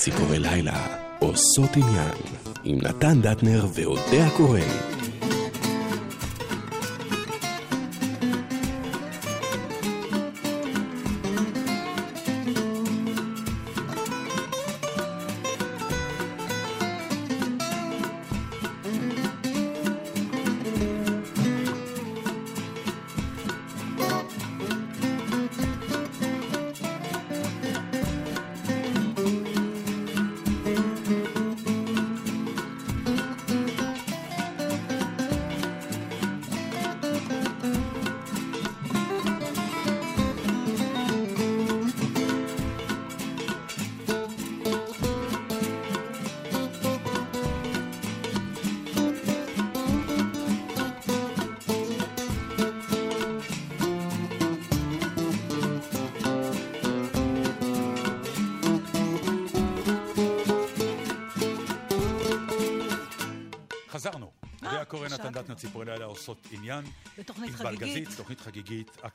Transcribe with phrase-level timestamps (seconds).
[0.00, 0.86] ציפורי לילה
[1.18, 2.14] עושות עניין
[2.64, 5.09] עם נתן דטנר ואודיה כהן.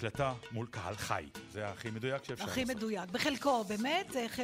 [0.06, 1.30] הקלטה מול קהל חי.
[1.52, 2.52] זה הכי מדויק שאפשר הכי לעשות.
[2.52, 3.09] הכי מדויק.
[3.09, 4.39] בחלקו, באמת, איך,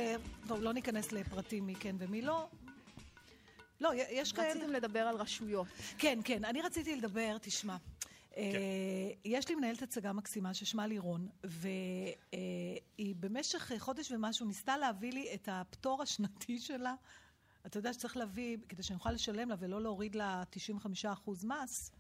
[0.48, 2.48] טוב, לא ניכנס לפרטים מי כן ומי לא.
[3.82, 4.50] לא, יש כאלה...
[4.50, 5.68] רציתם לדבר על רשויות.
[5.98, 6.46] כן, כן.
[6.46, 7.78] אני רציתי לדבר, תשמע.
[8.36, 8.42] כן.
[9.26, 15.50] יש לי מנהלת הצגה מקסימה ששמה לירון, והיא במשך חודש ומשהו ניסתה להביא לי את
[15.52, 16.94] הפטור השנתי שלה.
[17.66, 20.44] אתה יודע שצריך להביא, כדי שאני אוכל לשלם לה ולא להוריד לה
[21.06, 21.08] 95%
[21.44, 21.92] מס,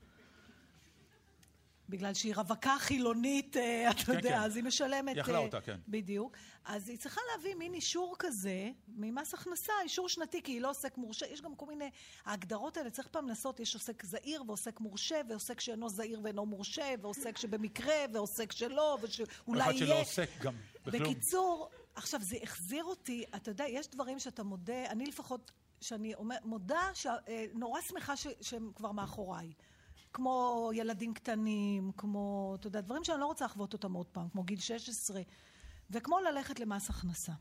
[1.91, 4.39] בגלל שהיא רווקה חילונית, אה, אתה כן, יודע, כן.
[4.39, 5.15] אז היא משלמת...
[5.15, 5.77] היא אכלה אה, אותה, כן.
[5.87, 6.37] בדיוק.
[6.65, 10.97] אז היא צריכה להביא מין אישור כזה, ממס הכנסה, אישור שנתי, כי היא לא עוסק
[10.97, 11.25] מורשה.
[11.25, 11.89] יש גם כל מיני...
[12.25, 16.93] ההגדרות האלה, צריך פעם לעשות, יש עוסק זעיר ועוסק מורשה, ועוסק שאינו זעיר ואינו מורשה,
[17.01, 19.69] ועוסק שבמקרה, ועוסק שלא, ושאולי יהיה...
[19.69, 20.55] אחד שלא עוסק גם
[20.85, 21.03] בכלום.
[21.03, 26.35] בקיצור, עכשיו, זה החזיר אותי, אתה יודע, יש דברים שאתה מודה, אני לפחות, שאני אומר,
[26.43, 29.53] מודה, שנורא אה, שמחה ש, שהם כבר מאחוריי.
[30.13, 34.43] כמו ילדים קטנים, כמו, אתה יודע, דברים שאני לא רוצה לחוות אותם עוד פעם, כמו
[34.43, 35.21] גיל 16,
[35.89, 37.33] וכמו ללכת למס הכנסה.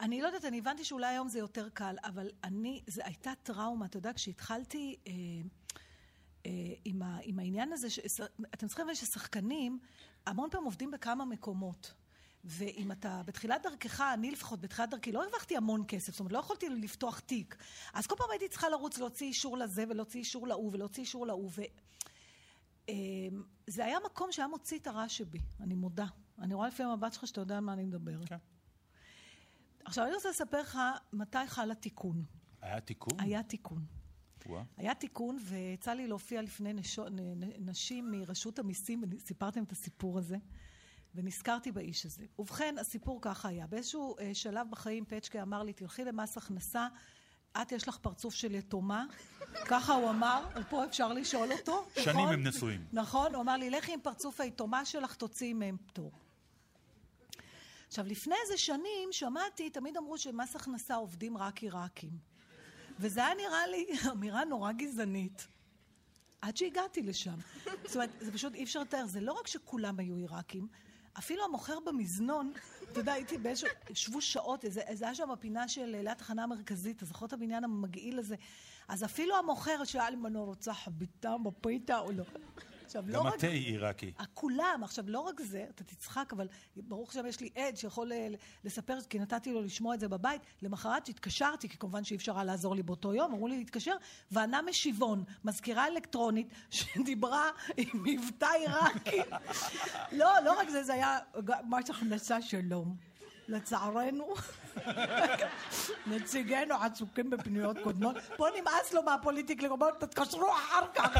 [0.00, 3.86] אני לא יודעת, אני הבנתי שאולי היום זה יותר קל, אבל אני, זו הייתה טראומה,
[3.86, 5.12] אתה יודע, כשהתחלתי אה,
[6.46, 6.50] אה,
[6.84, 8.20] עם, ה, עם העניין הזה, ש,
[8.54, 9.78] אתם צריכים להבין ששחקנים
[10.26, 11.92] המון פעמים עובדים בכמה מקומות.
[12.44, 16.38] ואם אתה בתחילת דרכך, אני לפחות בתחילת דרכי, לא הרווחתי המון כסף, זאת אומרת, לא
[16.38, 17.56] יכולתי לפתוח תיק.
[17.94, 21.50] אז כל פעם הייתי צריכה לרוץ, להוציא אישור לזה, ולהוציא אישור להוא, ולהוציא אישור להוא,
[21.54, 21.62] ו...
[22.88, 26.06] אמ, זה היה מקום שהיה מוציא את הרע שבי, אני מודה.
[26.38, 28.28] אני רואה לפי המבט שלך שאתה יודע על מה אני מדברת.
[28.28, 28.36] כן.
[29.84, 30.78] עכשיו, אני רוצה לספר לך
[31.12, 32.24] מתי חל התיקון.
[32.62, 33.20] היה תיקון?
[33.20, 33.84] היה תיקון.
[34.46, 34.60] ווא.
[34.76, 37.04] היה תיקון, ויצא לי להופיע לפני נשו,
[37.58, 40.36] נשים מרשות המיסים, וסיפרתם את הסיפור הזה.
[41.14, 42.24] ונזכרתי באיש הזה.
[42.38, 43.66] ובכן, הסיפור ככה היה.
[43.66, 46.88] באיזשהו אה, שלב בחיים פצ'קה אמר לי, תלכי למס הכנסה,
[47.62, 49.04] את יש לך פרצוף של יתומה,
[49.70, 51.86] ככה הוא אמר, ופה אפשר לשאול אותו.
[51.94, 52.34] שנים נכון?
[52.34, 52.84] הם נשואים.
[52.92, 56.12] נכון, הוא אמר לי, לכי עם פרצוף היתומה שלך, תוציאי מהם פטור.
[57.88, 62.10] עכשיו, לפני איזה שנים שמעתי, תמיד אמרו שמס הכנסה עובדים רק עיראקים.
[62.98, 65.48] וזה היה נראה לי אמירה נורא גזענית.
[66.40, 67.38] עד שהגעתי לשם.
[67.84, 69.06] זאת אומרת, זה פשוט אי אפשר לתאר.
[69.06, 70.68] זה לא רק שכולם היו עיראקים,
[71.18, 72.52] אפילו המוכר במזנון,
[72.92, 77.06] אתה יודע, הייתי באיזשהו, ישבו שעות, זה, היה שם הפינה של ליד התחנה המרכזית, אתה
[77.06, 78.36] זוכר את הבניין המגעיל הזה?
[78.88, 82.24] אז אפילו המוכר שאל אם אני רוצה חביתה בפיתה או לא.
[82.88, 83.26] עכשיו, לא רק...
[83.26, 84.12] גם התה עיראקי.
[84.34, 84.80] כולם.
[84.82, 88.28] עכשיו, לא רק זה, אתה תצחק, אבל ברוך השם יש לי עד שיכול אה,
[88.64, 90.42] לספר, כי נתתי לו לשמוע את זה בבית.
[90.62, 93.94] למחרת התקשרתי, כי כמובן שאי אפשר היה לעזור לי באותו יום, אמרו לי להתקשר,
[94.30, 99.30] וענה משיבון, מזכירה אלקטרונית, שדיברה עם מבטא עיראקי.
[100.20, 101.18] לא, לא רק זה, זה היה
[101.68, 102.96] מס הכנסה שלום.
[103.48, 104.34] לצערנו,
[106.06, 108.16] נציגינו עסוקים בפניות קודמות.
[108.36, 111.12] פה נמאס לו מהפוליטיקלי, הוא אומר, תתקשרו אחר כך.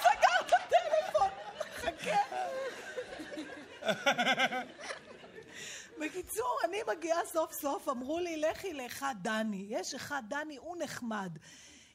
[0.00, 1.28] סגר את הטלפון,
[1.76, 2.16] חכה.
[6.00, 9.66] בקיצור, אני מגיעה סוף סוף, אמרו לי, לכי לאחד דני.
[9.68, 11.38] יש אחד דני, הוא נחמד.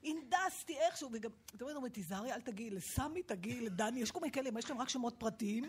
[0.04, 4.50] הנדסתי איכשהו, וגם, אתם יודעים, תיזהרי, אל תגיעי לסמי, תגיעי לדני, יש כל מיני כאלה,
[4.60, 5.64] יש להם רק שמות פרטיים,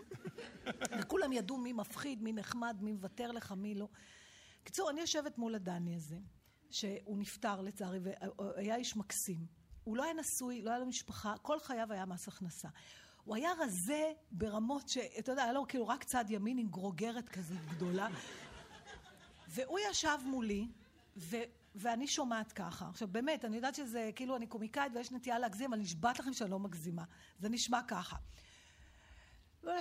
[0.99, 3.87] וכולם ידעו מי מפחיד, מי נחמד, מי מוותר לך, מי לא.
[4.63, 6.17] קיצור, אני יושבת מול הדני הזה,
[6.69, 9.45] שהוא נפטר לצערי, והיה איש מקסים.
[9.83, 12.67] הוא לא היה נשוי, לא היה לו משפחה, כל חייו היה מס הכנסה.
[13.27, 17.65] הוא היה רזה ברמות שאתה יודע, היה לו כאילו רק צד ימין עם גרוגרת כזאת
[17.69, 18.07] גדולה.
[19.47, 20.67] והוא ישב מולי,
[21.17, 21.37] ו...
[21.75, 22.89] ואני שומעת ככה.
[22.89, 26.51] עכשיו באמת, אני יודעת שזה, כאילו אני קומיקאית ויש נטייה להגזים, אבל נשבעת לכם שאני
[26.51, 27.03] לא מגזימה.
[27.39, 28.15] זה נשמע ככה.
[29.63, 29.71] לא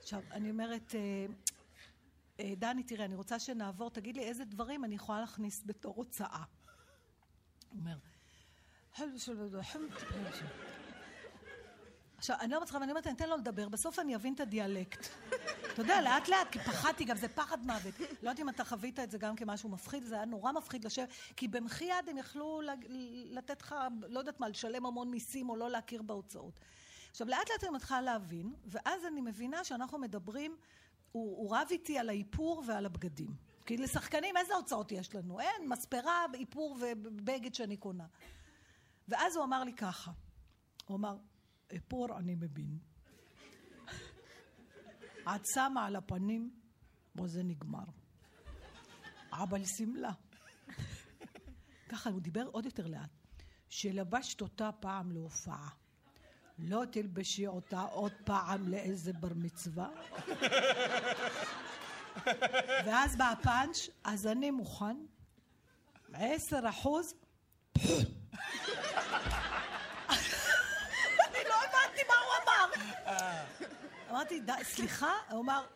[0.00, 1.26] עכשיו, אני אומרת, אה,
[2.40, 6.44] אה, דני, תראה, אני רוצה שנעבור, תגיד לי איזה דברים אני יכולה להכניס בתור הוצאה.
[7.68, 7.98] הוא אומר,
[12.18, 15.06] עכשיו, אני לא מצליחה, ואני אומרת, אני אתן לו לדבר, בסוף אני אבין את הדיאלקט.
[15.72, 18.00] אתה יודע, לאט לאט, כי פחדתי גם, זה פחד מוות.
[18.00, 21.08] לא יודעת אם אתה חווית את זה גם כמשהו מפחיד, זה היה נורא מפחיד לשבת,
[21.36, 22.60] כי במחי יד הם יכלו
[23.30, 23.74] לתת לך,
[24.08, 26.60] לא יודעת מה, לשלם המון מיסים או לא להכיר בהוצאות.
[27.10, 30.56] עכשיו, לאט לאט אני מתחילה להבין, ואז אני מבינה שאנחנו מדברים,
[31.12, 33.30] הוא, הוא רב איתי על האיפור ועל הבגדים.
[33.66, 35.40] כי לשחקנים איזה הוצאות יש לנו?
[35.40, 38.04] אין, מספרה, איפור ובגד שאני קונה.
[39.08, 40.12] ואז הוא אמר לי ככה,
[40.86, 41.16] הוא אמר,
[41.70, 42.78] איפור אני מבין.
[45.34, 46.50] את שמה על הפנים,
[47.16, 47.84] וזה נגמר.
[49.32, 50.12] אבל שמלה.
[51.88, 53.10] ככה הוא דיבר עוד יותר לאט.
[53.68, 55.68] שלבשת אותה פעם להופעה.
[56.58, 59.88] לא תלבשי אותה עוד פעם לאיזה בר מצווה?
[62.86, 64.96] ואז בא הפאנץ', אז אני מוכן,
[66.12, 67.14] עשר אחוז,
[74.16, 75.12] אמרתי, סליחה?
[75.30, 75.66] הוא אמר,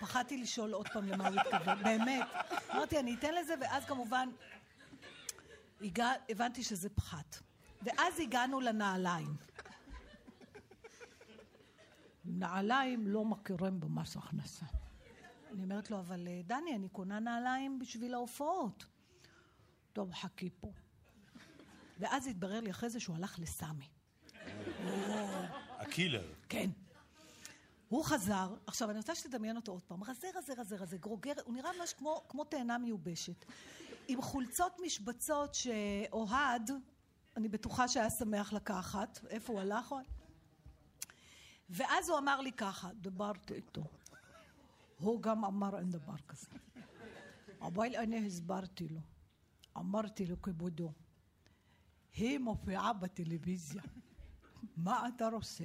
[0.00, 2.26] פחדתי לשאול עוד פעם למה הוא התכוון, באמת.
[2.70, 4.28] אמרתי, אני אתן לזה, ואז כמובן
[5.80, 7.36] הגע, הבנתי שזה פחת.
[7.82, 9.36] ואז הגענו לנעליים.
[12.24, 14.66] נעליים לא מכירים במס הכנסה.
[15.52, 18.84] אני אומרת לו, אבל אה, דני, אני קונה נעליים בשביל ההופעות.
[19.92, 20.72] טוב, חכי פה.
[21.98, 23.88] ואז התברר לי אחרי זה שהוא הלך לסמי.
[25.80, 26.32] הקילר.
[26.48, 26.70] כן.
[27.88, 31.54] הוא חזר, עכשיו אני רוצה שתדמיין אותו עוד פעם, רזה רזה רזה רזה, גרוגר, הוא
[31.54, 33.44] נראה ממש כמו, כמו תאנה מיובשת.
[34.08, 36.70] עם חולצות משבצות שאוהד,
[37.36, 39.94] אני בטוחה שהיה שמח לקחת, איפה הוא הלך?
[41.70, 43.84] ואז הוא אמר לי ככה, דיברתי איתו.
[44.98, 46.46] הוא גם אמר אין דבר כזה.
[47.60, 49.00] אבל אני הסברתי לו,
[49.76, 50.92] אמרתי לו כבודו,
[52.14, 53.82] היא מופיעה בטלוויזיה.
[54.76, 55.64] מה אתה רוצה?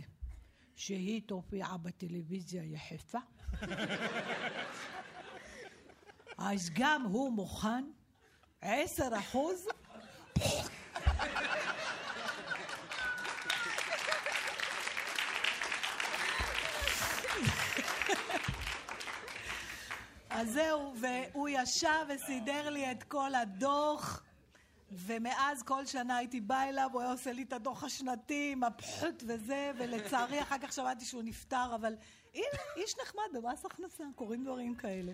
[0.75, 3.19] שהיא תופיע בטלוויזיה יחפה?
[6.37, 7.85] אז גם הוא מוכן?
[8.61, 9.67] עשר אחוז?
[20.29, 24.23] אז זהו, והוא ישב וסידר לי את כל הדוח.
[24.91, 29.71] ומאז כל שנה הייתי באה אליו, הוא היה עושה לי את הדוח השנתי הפחוט וזה,
[29.79, 31.93] ולצערי אחר כך שמעתי שהוא נפטר, אבל
[32.33, 32.45] הנה,
[32.77, 35.11] איש נחמד במס הכנסה, קורים דברים כאלה.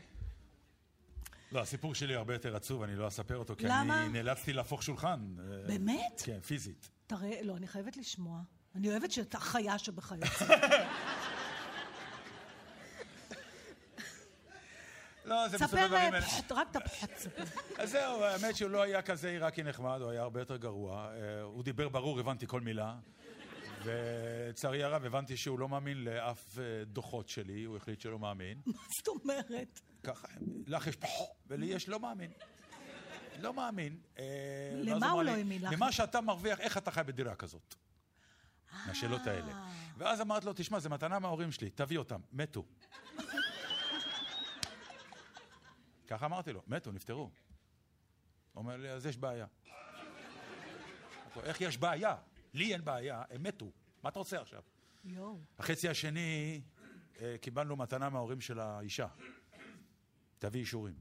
[1.51, 4.03] לא, הסיפור שלי הרבה יותר עצוב, אני לא אספר אותו, כי למה?
[4.03, 5.19] אני נאלצתי להפוך שולחן.
[5.67, 6.21] באמת?
[6.25, 6.89] כן, פיזית.
[7.07, 8.41] תראה, לא, אני חייבת לשמוע.
[8.75, 10.23] אני אוהבת שאתה חיה שבחיות.
[15.31, 16.13] לא, זה ספר להם,
[16.51, 17.43] רק את הפחת ספר.
[17.77, 21.11] אז זהו, האמת שהוא לא היה כזה עיראקי נחמד, הוא היה הרבה יותר גרוע.
[21.13, 22.95] אה, הוא דיבר ברור, הבנתי כל מילה.
[23.83, 28.61] ולצערי הרב הבנתי שהוא לא מאמין לאף אה, דוחות שלי, הוא החליט שלא מאמין.
[28.65, 29.79] מה זאת אומרת?
[30.03, 30.27] ככה,
[30.67, 32.31] לך יש פחו, ולי יש לא מאמין.
[33.39, 33.97] לא מאמין.
[34.19, 34.23] אה,
[34.73, 35.73] למה הוא לא האמין לך?
[35.73, 37.75] למה שאתה מרוויח, איך אתה חי בדירה כזאת?
[38.87, 39.67] מהשאלות האלה.
[39.97, 42.65] ואז אמרת לו, תשמע, זו מתנה מההורים שלי, תביא אותם, מתו.
[46.11, 47.29] ככה אמרתי לו, מתו, נפטרו.
[48.55, 49.45] אומר לי, אז יש בעיה.
[51.43, 52.15] איך יש בעיה?
[52.53, 53.71] לי אין בעיה, הם מתו.
[54.03, 54.61] מה אתה רוצה עכשיו?
[55.03, 55.39] יואו.
[55.59, 56.61] החצי השני,
[57.21, 59.07] אה, קיבלנו מתנה מההורים של האישה.
[60.39, 60.93] תביא אישורים.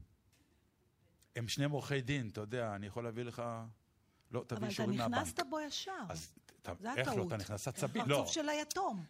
[1.35, 3.43] הם שניהם עורכי דין, אתה יודע, אני יכול להביא לך...
[4.31, 5.13] לא, תביא אישורים מהבנק.
[5.13, 5.91] אבל אתה נכנסת בו ישר.
[6.09, 6.33] אז
[6.97, 7.27] איך לא?
[7.27, 8.03] אתה נכנס עצבים?
[8.07, 8.15] לא.
[8.15, 9.05] הפרצוף של היתום.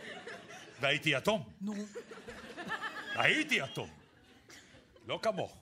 [0.80, 1.48] והייתי יתום.
[1.60, 1.74] נו.
[3.14, 3.90] הייתי יתום.
[5.08, 5.60] לא כמוך.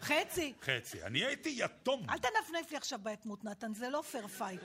[0.00, 0.54] חצי.
[0.62, 1.02] חצי.
[1.02, 2.10] אני הייתי יתום.
[2.10, 4.62] אל תנפנף לי עכשיו ביתמות, נתן, זה לא fair fight.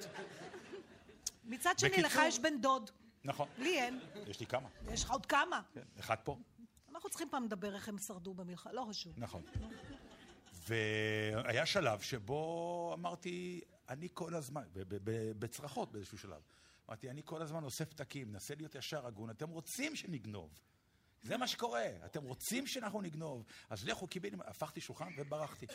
[1.46, 2.08] מצד שני, בקיצור...
[2.08, 2.92] לך יש בן דוד.
[3.24, 3.48] נכון.
[3.58, 4.00] לי אין.
[4.28, 4.70] יש לי כמה.
[4.92, 5.62] יש לך עוד כמה.
[5.74, 6.38] כן, אחד פה.
[6.92, 9.14] אנחנו צריכים פעם לדבר איך הם שרדו במלחמה, לא חשוב.
[9.18, 9.42] נכון.
[10.68, 14.64] והיה שלב שבו אמרתי, אני כל הזמן,
[15.40, 16.42] בצרחות באיזשהו שלב,
[16.90, 20.60] אמרתי, אני כל הזמן אוסף פתקים, מנסה להיות ישר הגון, אתם רוצים שנגנוב.
[21.28, 21.86] זה מה שקורה.
[22.06, 24.42] אתם רוצים שאנחנו נגנוב, אז לכו קיבילים.
[24.42, 25.66] הפכתי שולחן וברחתי.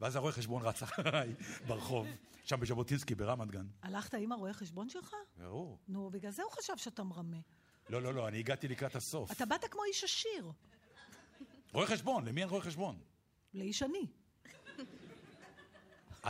[0.00, 1.34] ואז הרואה חשבון רץ אחריי
[1.66, 2.06] ברחוב,
[2.44, 3.66] שם בז'בוטינסקי, ברמת גן.
[3.82, 5.14] הלכת עם הרואה חשבון שלך?
[5.36, 5.78] ברור.
[5.88, 7.36] נו, בגלל זה הוא חשב שאתה מרמה.
[7.88, 9.32] לא, לא, לא, אני הגעתי לקראת הסוף.
[9.32, 10.52] אתה באת כמו איש עשיר.
[11.72, 12.98] רואה חשבון, למי אין רואה חשבון?
[13.54, 14.06] לאיש עני.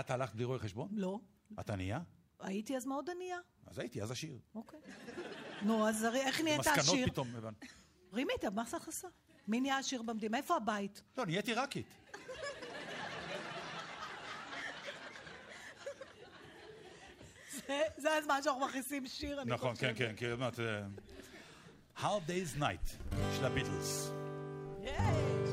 [0.00, 0.88] את הלכת בלי רואה חשבון?
[0.92, 1.18] לא.
[1.60, 2.00] את ענייה?
[2.40, 3.38] הייתי אז מאוד ענייה.
[3.66, 4.38] אז הייתי, אז עשיר.
[4.54, 4.80] אוקיי.
[5.62, 7.06] נו, אז איך נהיית מסקנות עשיר?
[7.10, 7.66] פתאום, הבנתי.
[8.14, 9.08] רימית, מס הכנסה.
[9.48, 10.36] מי נהיה עשיר במדינה?
[10.38, 11.02] איפה הבית?
[11.18, 11.86] לא, נהייתי עיראקית.
[17.98, 19.96] זה- הזמן שאנחנו מכניסים שיר, אני נכון, כן, חושבת.
[20.08, 20.60] כן, כי עוד מעט...
[20.60, 20.80] אה,
[21.98, 22.88] Hard Day's Night
[23.36, 24.10] של הביטלס.
[24.82, 25.43] יש,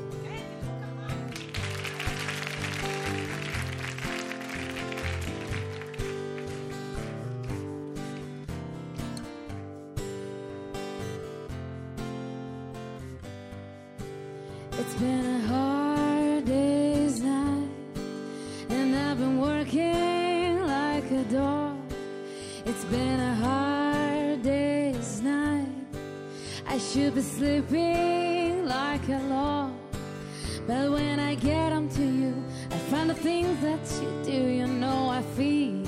[19.11, 21.75] I've been working like a dog.
[22.65, 25.67] It's been a hard day's night.
[26.65, 29.73] I should be sleeping like a log.
[30.65, 32.33] But when I get onto you,
[32.71, 35.85] I find the things that you do, you know I feel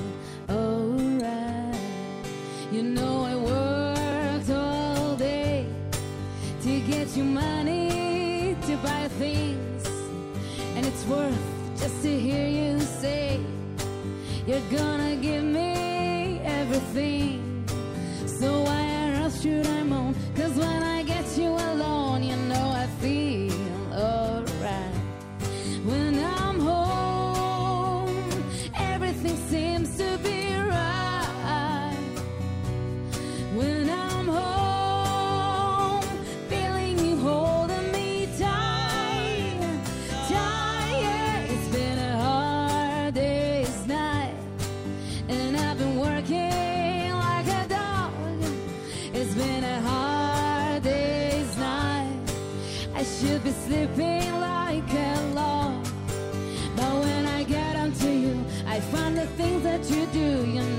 [0.49, 1.79] alright.
[2.73, 5.65] You know I worked all day
[6.61, 9.87] to get you money to buy things,
[10.75, 11.39] and it's worth
[11.77, 12.72] just to hear you
[13.03, 13.37] say
[14.47, 17.65] you're gonna give me everything.
[18.39, 19.72] So why on earth should I
[53.65, 55.85] sleeping like a log.
[56.75, 58.35] But when I get onto you,
[58.67, 60.72] I find the things that you do, you know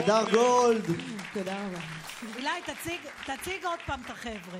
[0.00, 0.84] הדר גולד.
[1.32, 1.78] תודה רבה.
[2.36, 4.58] אילי, תציג- תציג עוד פעם את החבר'ה.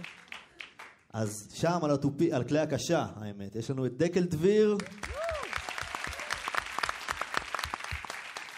[1.13, 4.77] אז שם על, התופי, על כלי הקשה, האמת, יש לנו את דקל דביר.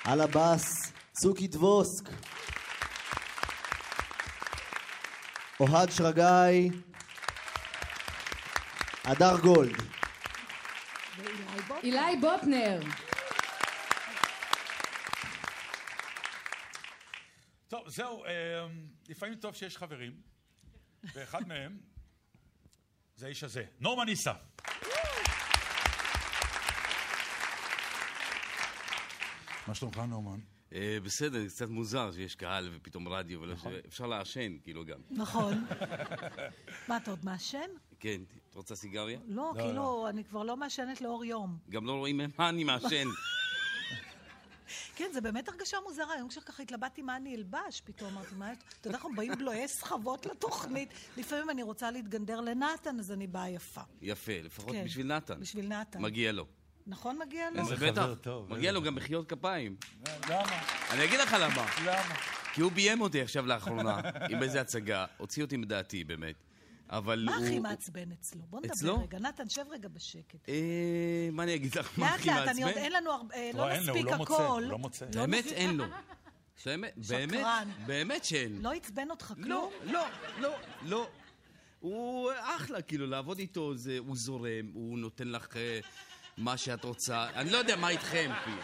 [0.04, 2.08] על הבאס, צוקי דבוסק.
[5.60, 6.70] אוהד שרגאי.
[9.04, 9.82] הדר גולד.
[11.82, 12.80] אילי בוטנר.
[17.92, 18.66] זהו, אה,
[19.08, 20.12] לפעמים טוב שיש חברים,
[21.14, 21.78] ואחד מהם
[23.16, 24.32] זה האיש הזה, נורמן ניסה.
[29.66, 30.40] מה שלומך, נורמן?
[30.72, 35.00] אה, בסדר, זה קצת מוזר שיש קהל ופתאום רדיו, אבל אפשר לעשן, כאילו גם.
[35.10, 35.64] נכון.
[36.88, 37.70] מה, אתה עוד מעשן?
[38.00, 38.20] כן,
[38.50, 39.18] את רוצה סיגריה?
[39.26, 41.58] לא, כאילו, אני כבר לא מעשנת לאור יום.
[41.70, 43.06] גם לא רואים מה אני מעשן.
[44.96, 46.14] כן, זה באמת הרגשה מוזרה.
[46.14, 50.26] היום כשככה התלבטתי מה אני אלבש, פתאום אמרתי, מה, אתה יודע, אנחנו באים בלועי סחבות
[50.26, 50.88] לתוכנית.
[51.16, 53.80] לפעמים אני רוצה להתגנדר לנתן, אז אני באה יפה.
[54.02, 55.40] יפה, לפחות כן, בשביל נתן.
[55.40, 56.02] בשביל נתן.
[56.02, 56.46] מגיע לו.
[56.86, 57.60] נכון מגיע לו?
[57.60, 59.76] איזה בטח, חבר טוב, מגיע איזה לו גם מחיאות כפיים.
[60.28, 60.62] למה?
[60.90, 61.66] אני אגיד לך למה.
[61.84, 62.14] למה?
[62.54, 64.00] כי הוא ביים אותי עכשיו לאחרונה,
[64.30, 66.34] עם איזה הצגה, הוציא אותי מדעתי באמת.
[66.92, 67.44] אבל מה הוא...
[67.46, 68.42] הכי מעצבן אצלו?
[68.50, 69.02] בוא נדבר אצלו?
[69.02, 69.18] רגע.
[69.18, 70.48] נתן, שב רגע בשקט.
[70.48, 70.54] אה,
[71.32, 71.98] מה אני אגיד לך?
[71.98, 72.84] מה לאט הכי לאט, אני עוד מעצבן?
[72.84, 74.62] אין לנו הרבה, אה, לא, לא נספיק הוא לא מוצא, הכל.
[74.62, 75.06] הוא לא מוצא.
[75.14, 75.84] לא האמת, נספיק- אין לו.
[76.66, 77.68] באמת, באמת, שקרן.
[77.86, 78.62] באמת שאין.
[78.62, 79.72] לא עצבן אותך לא, כלום?
[79.92, 80.04] לא,
[80.38, 81.08] לא, לא.
[81.80, 85.80] הוא אחלה, כאילו, לעבוד איתו, זה, הוא זורם, הוא נותן לך אה,
[86.38, 87.28] מה שאת רוצה.
[87.34, 88.62] אני לא יודע מה איתכם, כאילו.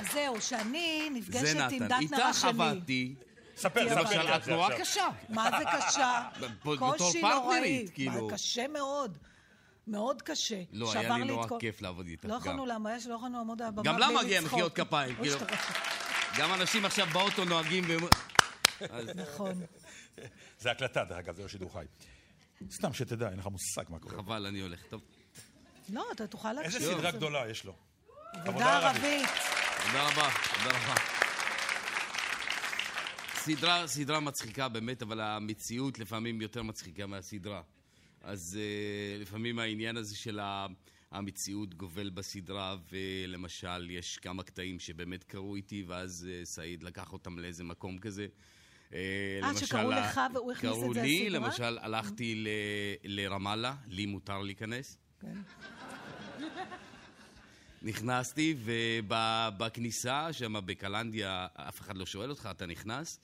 [0.00, 1.84] אז זהו, שאני נפגשת עם נתן.
[1.84, 2.48] דטנר איתך השני.
[2.50, 3.14] עבדתי.
[3.56, 4.78] ספר, ספר למשל, את זה נורא.
[4.78, 5.08] קשה.
[5.28, 6.28] מה זה קשה?
[6.40, 7.86] בתור קושי פרטנרית, נוראי.
[7.94, 8.28] כאילו.
[8.32, 9.18] קשה מאוד.
[9.86, 10.62] מאוד קשה.
[10.72, 12.24] לא, היה לי את נורא כל- כיף לעבוד איתך.
[12.24, 12.34] לא.
[12.34, 14.40] יכולנו לעמוד, לא יכולנו לעמוד על הבמה גם לה מגיע.
[14.40, 15.38] מחיאות כפיים, כאילו.
[16.38, 17.94] גם אנשים עכשיו באוטו נוהגים ו...
[19.14, 19.62] נכון.
[20.58, 21.84] זה הקלטה, דרך אגב, זה לא שידור חי.
[22.70, 24.14] סתם שתדע, אין לך מושג מה קורה.
[24.16, 24.80] חבל, אני הולך.
[24.90, 25.00] טוב.
[25.92, 26.74] לא, אתה תוכל להקשיב.
[26.74, 27.74] איזה סדרה גדולה יש לו.
[28.32, 29.28] עבודה ערבית.
[29.86, 30.94] תודה רבה, תודה רבה.
[33.34, 37.62] סדרה, סדרה מצחיקה באמת, אבל המציאות לפעמים יותר מצחיקה מהסדרה.
[38.22, 40.40] אז uh, לפעמים העניין הזה של
[41.10, 47.38] המציאות גובל בסדרה, ולמשל, יש כמה קטעים שבאמת קרו איתי, ואז uh, סעיד לקח אותם
[47.38, 48.26] לאיזה מקום כזה.
[48.94, 51.46] אה, למשל, שקראו לך והוא הכניס את קראו זה לי, לסדרה?
[51.46, 52.44] למשל, הלכתי
[53.04, 54.98] לרמאללה, לי מותר להיכנס.
[55.20, 55.34] כן.
[57.82, 63.20] נכנסתי, ובכניסה, שם בקלנדיה, אף אחד לא שואל אותך, אתה נכנס.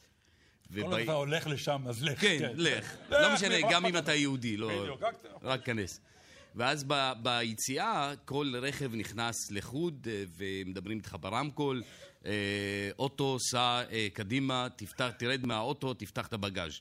[0.74, 2.20] כל עוד אתה הולך לשם, אז לך.
[2.20, 2.96] כן, לך.
[3.10, 4.96] לא משנה, גם אם אתה יהודי, לא...
[5.42, 6.00] רק- כנס.
[6.54, 11.82] ואז ב- ביציאה, כל רכב נכנס לחוד, אה, ומדברים איתך ברמקול,
[12.26, 12.32] אה,
[12.98, 16.80] אוטו, סע אה, קדימה, תפתח, תרד מהאוטו, תפתח את הבגאז'.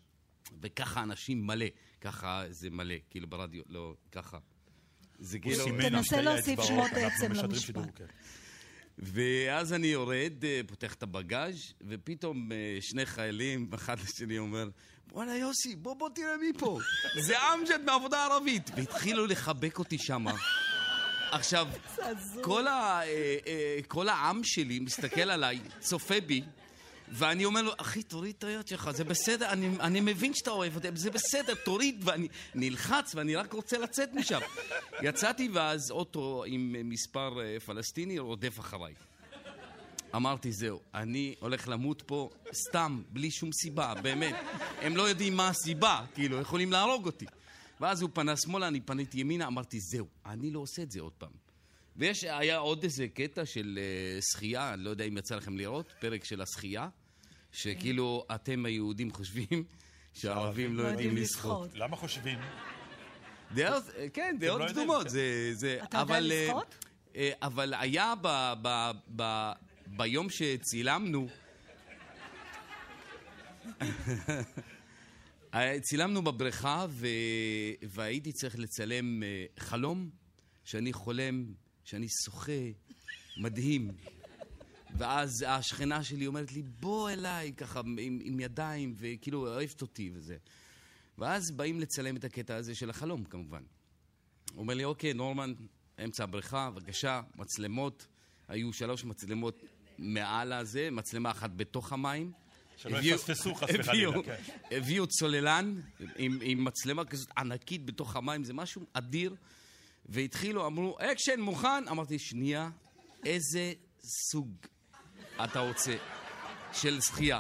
[0.62, 1.66] וככה אנשים מלא,
[2.02, 4.38] ככה זה מלא, כאילו ברדיו, לא, ככה.
[5.20, 5.64] זה הוא כאילו...
[5.64, 7.76] סימן תנסה להוסיף שמות עצם למשפט.
[7.96, 8.06] כן.
[8.98, 14.70] ואז אני יורד, אה, פותח את הבגאז', ופתאום אה, שני חיילים, אחד לשני אומר,
[15.08, 16.80] בואנה יוסי, בוא בוא תראה מי פה.
[17.28, 18.72] זה אמג'ד מעבודה ערבית.
[18.76, 20.34] והתחילו לחבק אותי שמה.
[21.32, 21.68] עכשיו,
[22.42, 26.44] כל, ה, אה, כל העם שלי מסתכל עליי, צופה בי,
[27.10, 30.76] ואני אומר לו, אחי, תוריד את היד שלך, זה בסדר, אני, אני מבין שאתה אוהב
[30.76, 34.40] אותי, זה בסדר, תוריד, ואני נלחץ, ואני רק רוצה לצאת משם.
[35.02, 38.94] יצאתי, ואז אוטו עם מספר אה, פלסטיני רודף אחריי.
[40.16, 44.36] אמרתי, זהו, אני הולך למות פה סתם, בלי שום סיבה, באמת.
[44.82, 47.26] הם לא יודעים מה הסיבה, כאילו, יכולים להרוג אותי.
[47.82, 51.14] ואז הוא פנה שמאלה, אני פניתי ימינה, אמרתי, זהו, אני לא עושה את זה עוד
[51.18, 51.45] פעם.
[51.98, 53.80] ויש, היה עוד איזה קטע של
[54.20, 56.90] uh, שחייה, אני לא יודע אם יצא לכם לראות, פרק של השחייה,
[57.52, 59.64] שכאילו אתם היהודים חושבים
[60.14, 61.70] שהערבים לא יודעים לשחות.
[61.74, 62.40] למה חושבים?
[63.56, 65.10] דעות, כן, דעות לא קדומות.
[65.10, 65.80] זה, זה...
[65.84, 66.86] אתה יודע אבל, אה, לשחות?
[67.16, 69.52] אה, אבל היה ב, ב, ב,
[69.88, 71.28] ביום שצילמנו,
[75.54, 76.86] אה, צילמנו בבריכה.
[77.90, 80.10] והייתי צריך לצלם אה, חלום
[80.64, 81.46] שאני חולם,
[81.86, 82.52] שאני שוחה,
[83.38, 83.92] מדהים.
[84.98, 90.38] ואז השכנה שלי אומרת לי, בוא אליי, ככה, עם, עם ידיים, וכאילו אוהבת אותי וזה.
[91.18, 93.64] ואז באים לצלם את הקטע הזה של החלום, כמובן.
[94.54, 95.54] הוא אומר לי, אוקיי, נורמן,
[96.04, 98.08] אמצע הבריכה, בבקשה, מצלמות.
[98.48, 99.64] היו שלוש מצלמות
[99.98, 102.32] מעל הזה, מצלמה אחת בתוך המים.
[102.78, 104.42] שלא יפספסו חס וחלילה, כן.
[104.72, 105.82] הביאו צוללן
[106.16, 109.36] עם, עם מצלמה כזאת ענקית בתוך המים, זה משהו אדיר.
[110.06, 111.88] והתחילו, אמרו, אקשן, מוכן?
[111.92, 112.70] אמרתי, שנייה,
[113.26, 114.50] איזה סוג
[115.44, 115.96] אתה רוצה
[116.74, 117.40] של שחייה?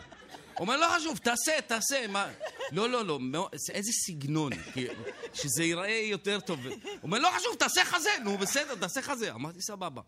[0.60, 2.08] אומר, לא חשוב, תעשה, תעשה.
[2.08, 2.32] מה?
[2.72, 4.52] לא, לא, לא, איזה סגנון,
[5.34, 6.60] שזה ייראה יותר טוב.
[7.04, 8.10] אומר, לא חשוב, תעשה חזה.
[8.24, 9.34] נו, בסדר, תעשה חזה.
[9.34, 10.02] אמרתי, סבבה.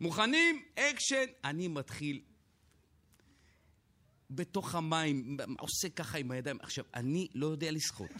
[0.00, 0.62] מוכנים?
[0.74, 1.24] אקשן.
[1.44, 2.20] אני מתחיל
[4.30, 6.58] בתוך המים, עושה ככה עם הידיים.
[6.62, 8.10] עכשיו, אני לא יודע לשחות.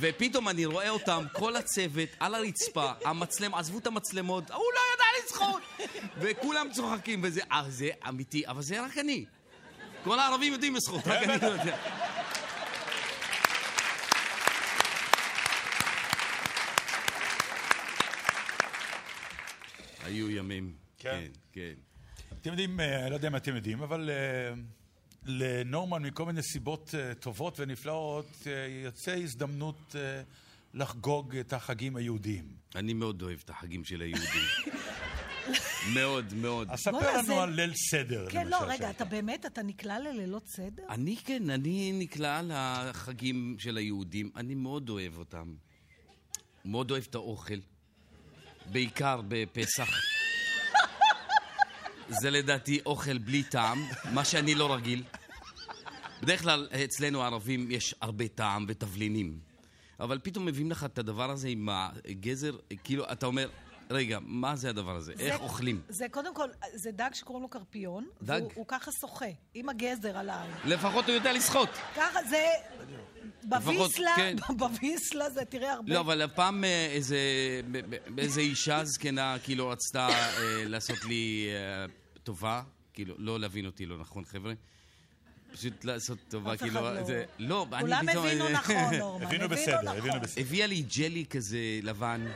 [0.00, 5.04] ופתאום אני רואה אותם, כל הצוות, על הרצפה, המצלם, עזבו את המצלמות, הוא לא יודע
[5.24, 5.62] לשחות!
[6.20, 9.24] וכולם צוחקים, וזה, אה, זה אמיתי, אבל זה רק אני.
[10.04, 11.76] כל הערבים יודעים לשחות, רק אני לא יודע.
[20.04, 21.10] היו ימים, כן.
[21.10, 21.72] כן, כן.
[22.40, 24.54] אתם יודעים, אה, לא יודע אם אתם יודעים, אבל אה,
[25.26, 28.52] לנורמן מכל מיני סיבות אה, טובות ונפלאות אה,
[28.84, 30.22] יוצא הזדמנות אה,
[30.74, 32.44] לחגוג את החגים היהודיים.
[32.74, 34.42] אני מאוד אוהב את החגים של היהודים.
[35.94, 36.68] מאוד, מאוד.
[36.70, 38.32] אז ספר לנו זה- על ליל סדר, למשל.
[38.38, 38.90] כן, לא, רגע.
[38.90, 40.82] אתה באמת, אתה נקלע ללילות סדר?
[40.90, 45.54] אני כן, אני נקלע לחגים של היהודים, אני מאוד אוהב אותם.
[46.64, 47.54] מאוד אוהב את האוכל,
[48.72, 49.88] בעיקר בפסח.
[52.08, 55.02] זה לדעתי אוכל בלי טעם, מה שאני לא רגיל.
[56.22, 59.38] בדרך כלל אצלנו הערבים יש הרבה טעם ותבלינים.
[60.00, 63.48] אבל פתאום מביאים לך את הדבר הזה עם הגזר, כאילו, אתה אומר,
[63.90, 65.12] רגע, מה זה הדבר הזה?
[65.18, 65.80] איך אוכלים?
[65.88, 68.06] זה קודם כל, זה דג שקוראים לו קרפיון.
[68.22, 68.40] דג?
[68.40, 70.50] והוא הוא ככה שוחה, עם הגזר על העין.
[70.64, 71.68] לפחות הוא יודע לשחות.
[71.96, 72.44] ככה זה...
[73.48, 74.36] בוויסלה, כן.
[74.58, 75.94] בוויסלה זה תראה הרבה.
[75.94, 77.18] לא, אבל הפעם אה, איזה,
[78.18, 81.86] איזה אישה זקנה כאילו רצתה אה, לעשות לי אה,
[82.22, 84.52] טובה, כאילו, לא להבין אותי לא נכון, חבר'ה.
[85.52, 87.04] פשוט לעשות טובה, כאילו, לא.
[87.04, 87.24] זה...
[87.38, 88.26] לא, אני כולם פתאום...
[88.26, 89.26] הבינו נכון, נורמן.
[89.26, 89.98] הבינו בסדר, נכון.
[89.98, 90.42] הבינו בסדר.
[90.42, 92.26] הביאה לי ג'לי כזה לבן,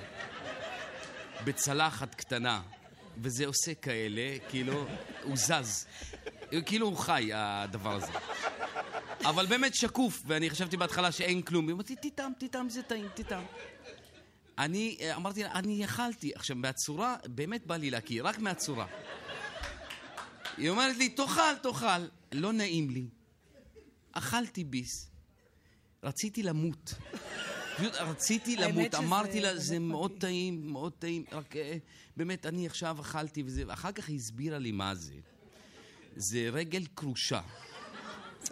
[1.44, 2.62] בצלחת קטנה,
[3.18, 4.86] וזה עושה כאלה, כאילו,
[5.22, 5.86] הוא זז.
[6.66, 8.12] כאילו הוא חי, הדבר הזה.
[9.24, 11.68] אבל באמת שקוף, ואני חשבתי בהתחלה שאין כלום.
[11.68, 13.44] היא אמרתי, תטעם, תטעם, זה טעים, תטעם.
[14.58, 16.32] אני אה, אמרתי לה, אני אכלתי.
[16.34, 18.86] עכשיו, מהצורה, באמת בא לי להכיר, רק מהצורה.
[20.56, 22.06] היא אומרת לי, תאכל, תאכל.
[22.32, 23.06] לא נעים לי.
[24.12, 25.10] אכלתי ביס.
[26.02, 26.94] רציתי למות.
[27.76, 28.94] פשוט רציתי למות.
[28.94, 31.24] אמרתי לה, זה מאוד מדהים." טעים, מאוד טעים.
[31.32, 31.76] רק אה,
[32.16, 33.64] באמת, אני עכשיו אכלתי וזה.
[33.66, 35.14] ואחר כך היא הסבירה לי מה זה.
[36.16, 37.40] זה רגל כרושה.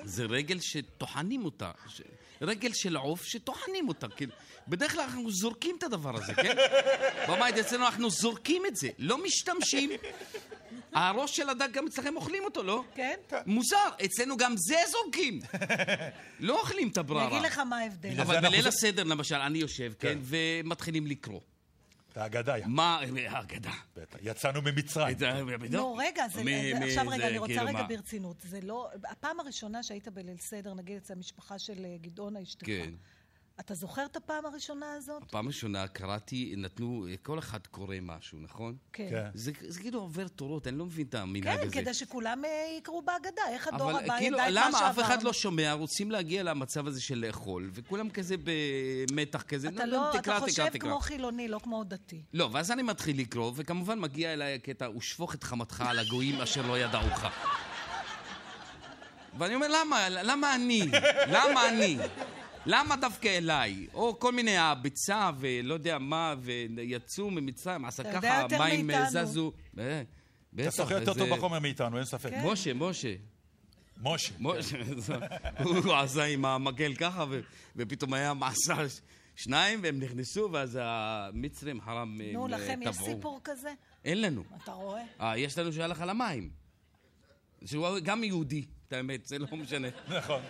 [0.05, 1.71] זה רגל שטוחנים אותה.
[1.89, 2.01] ש...
[2.43, 4.09] רגל של עוף שטוחנים אותה.
[4.09, 4.33] כאילו,
[4.69, 6.57] בדרך כלל אנחנו זורקים את הדבר הזה, כן?
[7.29, 9.91] בבית אצלנו אנחנו זורקים את זה, לא משתמשים.
[10.93, 12.85] הראש של הדג גם אצלכם אוכלים אותו, לא?
[12.95, 13.15] כן?
[13.47, 15.41] מוזר, אצלנו גם זה זורקים.
[16.41, 17.29] לא אוכלים את אני הבררה.
[17.29, 18.21] אגיד לך מה ההבדל.
[18.21, 21.41] אבל בליל הסדר, למשל, אני יושב, כן, ומתחילים לקרוא.
[22.13, 22.55] את האגדה.
[22.67, 23.71] מה, האגדה.
[23.97, 24.19] בטח.
[24.23, 25.17] יצאנו ממצרים.
[25.71, 27.89] לא, רגע, עכשיו זה, רגע, אני רוצה כאילו, רגע מה?
[27.89, 28.37] ברצינות.
[28.41, 28.89] זה לא...
[29.11, 32.91] הפעם הראשונה שהיית בליל סדר, נגיד אצל המשפחה של אה, גדעונה אשתך, כן.
[33.61, 35.23] אתה זוכר את הפעם הראשונה הזאת?
[35.31, 38.77] פעם ראשונה קראתי, נתנו, כל אחד קורא משהו, נכון?
[38.93, 39.07] כן.
[39.11, 39.25] כן.
[39.35, 41.73] זה, זה כאילו עובר תורות, אני לא מבין את המנהג כן, הזה.
[41.73, 44.91] כדי שכולם אה, יקראו בהגדה, איך הדור אבל הבא כאילו, ידע את מה למה שעברנו.
[44.91, 49.85] אף אחד לא שומע, רוצים להגיע למצב הזה של לאכול, וכולם כזה במתח כזה, אתה
[49.85, 50.91] נו, לא, תקרא, אתה תקרא, חושב תקרא.
[50.91, 52.23] כמו חילוני, לא כמו דתי.
[52.33, 56.67] לא, ואז אני מתחיל לקרוא, וכמובן מגיע אליי הקטע, ושפוך את חמתך על הגויים אשר
[56.67, 57.25] לא ידעוך.
[59.39, 60.09] ואני אומר, למה?
[60.09, 60.91] למה אני?
[61.27, 61.99] למה אני?
[62.71, 63.87] למה דווקא אליי?
[63.95, 69.27] או כל מיני הביצה ולא יודע מה, ויצאו ממצרים, עשה ככה, יותר מים מאיתנו.
[69.27, 69.53] זזו.
[69.79, 70.03] אה,
[70.55, 72.31] אתה שוחה יותר טוב בחומר מאיתנו, אין ספק.
[72.31, 72.43] כן.
[72.45, 73.15] משה, משה.
[74.03, 74.33] משה.
[74.41, 74.75] משה,
[75.65, 77.25] הוא עשה עם המקל ככה,
[77.77, 78.75] ופתאום היה מעשה
[79.37, 83.07] שניים, והם נכנסו, ואז המצרים חרם נו, הם, אה, לכם יש טבעו.
[83.07, 83.73] סיפור כזה?
[84.05, 84.45] אין לנו.
[84.65, 85.03] אתה רואה?
[85.21, 86.51] אה, יש לנו שהלך על המים.
[87.65, 89.89] שהוא גם יהודי, את האמת, זה לא משנה.
[90.09, 90.43] נכון.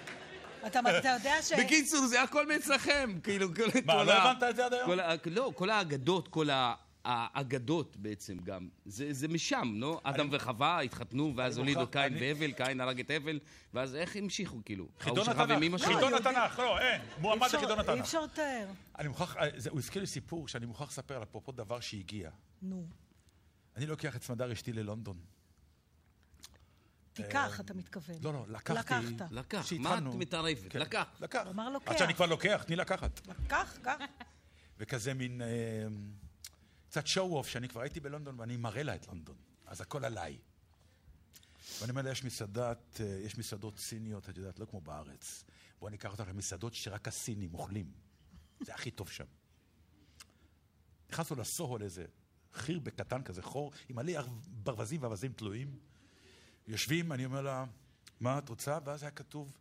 [0.66, 0.80] אתה
[1.14, 1.52] יודע ש...
[1.52, 4.90] בקיצור, זה הכל מאצלכם, כאילו, כל מה, כל לא הבנת את זה עד היום?
[5.26, 10.00] לא, כל האגדות, כל ה- האגדות בעצם גם, זה זה משם, לא?
[10.04, 13.38] אדם וחווה התחתנו, ואז הולידו קין והבל, קין הרג את הבל,
[13.74, 14.88] ואז איך המשיכו, כאילו?
[14.98, 15.82] חידון התנ"ך.
[15.84, 17.00] חידון התנ"ך, לא, אין.
[17.18, 18.00] מועמד אי אפשר- לחידון אי התנ"ך.
[18.04, 18.66] אפשר לתאר.
[18.98, 22.30] אני מוכרח, אה, זה- הוא הזכיר לי סיפור שאני מוכרח לספר על אפרופו דבר שהגיע.
[22.62, 22.86] נו.
[23.76, 25.16] אני לוקח את סמדר אשתי ללונדון.
[27.22, 28.16] תיקח, אתה מתכוון.
[28.22, 28.78] לא, לא, לקחתי...
[28.78, 29.30] לקחת.
[29.30, 30.72] לקח, מה את מתערבת?
[30.72, 31.06] כן, לקח.
[31.20, 31.40] לקח.
[31.44, 31.90] הוא אמר לוקח.
[31.90, 33.20] עד שאני כבר לוקח, תני לקחת.
[33.48, 33.98] קח, קח.
[34.78, 35.42] וכזה מין...
[35.42, 35.46] אה,
[36.90, 39.36] קצת אוף, שאני כבר הייתי בלונדון ואני מראה לה את לונדון.
[39.66, 40.38] אז הכל עליי.
[41.80, 45.44] ואני אומר לה, יש מסעדת, אה, יש מסעדות סיניות, את יודעת, לא כמו בארץ.
[45.78, 47.92] בואו אני אקח אותך למסעדות שרק הסינים אוכלים.
[48.60, 49.24] זה הכי טוב שם.
[51.10, 52.06] נכנסנו לסוהו לאיזה
[52.54, 55.78] חיר בקטן כזה, חור, עם מלא ברווזים ואווזים תלויים.
[56.70, 57.64] יושבים, אני אומר לה,
[58.20, 58.78] מה את רוצה?
[58.84, 59.56] ואז היה כתוב,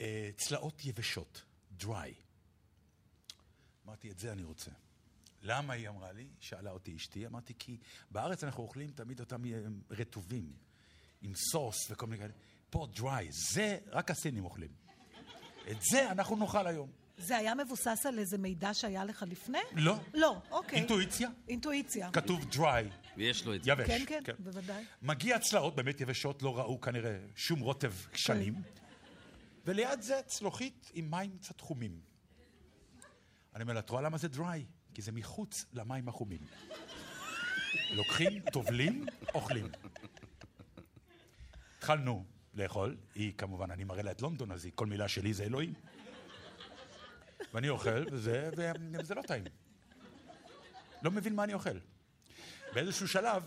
[0.00, 1.42] אה, צלעות יבשות,
[1.80, 2.12] dry.
[3.86, 4.70] אמרתי, את זה אני רוצה.
[5.42, 6.28] למה היא אמרה לי?
[6.40, 7.26] שאלה אותי אשתי.
[7.26, 7.78] אמרתי, כי
[8.10, 10.52] בארץ אנחנו אוכלים תמיד אותם אה, רטובים,
[11.22, 12.32] עם סוס וכל מיני כאלה.
[12.70, 14.70] פה dry, זה רק הסינים אוכלים.
[15.70, 16.90] את זה אנחנו נאכל היום.
[17.16, 19.58] זה היה מבוסס על איזה מידע שהיה לך לפני?
[19.72, 19.96] לא.
[20.14, 20.78] לא, אוקיי.
[20.78, 22.10] אינטואיציה, אינטואיציה.
[22.12, 23.70] כתוב dry, ויש לו את זה.
[23.70, 23.86] יבש.
[23.86, 24.84] כן, כן, בוודאי.
[25.02, 28.54] מגיע צלעות באמת יבשות, לא ראו כנראה שום רוטב שנים.
[29.66, 32.00] וליד זה צלוחית עם מים קצת חומים.
[33.54, 34.64] אני אומר לה, את רואה למה זה דריי?
[34.94, 36.40] כי זה מחוץ למים החומים.
[37.96, 39.68] לוקחים, טובלים, אוכלים.
[41.78, 45.44] התחלנו לאכול, היא כמובן, אני מראה לה את לונדון, אז היא, כל מילה שלי זה
[45.44, 45.74] אלוהים.
[47.54, 48.50] ואני אוכל, וזה,
[49.00, 49.44] וזה לא טעים.
[51.02, 51.78] לא מבין מה אני אוכל.
[52.72, 53.42] באיזשהו שלב,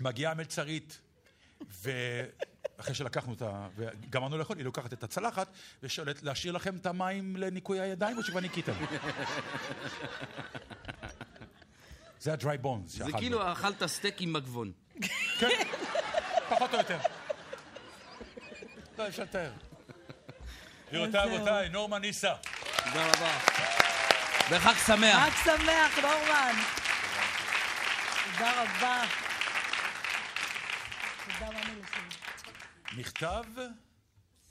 [0.00, 0.98] מגיעה המלצרית,
[1.60, 3.68] ואחרי שלקחנו את ה...
[3.76, 5.48] וגמרנו לאכול, היא לוקחת את הצלחת
[5.82, 8.72] ושואלת, להשאיר לכם את המים לניקוי הידיים או שכבר ניקיתם?
[12.20, 13.18] זה ה-dry bones זה שאכלנו.
[13.18, 14.72] כאילו אכלת סטייק עם מגבון.
[15.38, 15.48] כן,
[16.48, 16.98] פחות או יותר.
[18.98, 19.52] לא, אפשר לתאר.
[20.88, 22.34] גבירותיי, רבותיי, נורמן ניסה.
[22.84, 23.38] תודה רבה.
[24.50, 25.28] וחג שמח.
[25.28, 26.54] חג שמח, נורמן.
[28.38, 29.04] תודה רבה.
[31.24, 31.50] תודה?
[32.96, 33.44] מכתב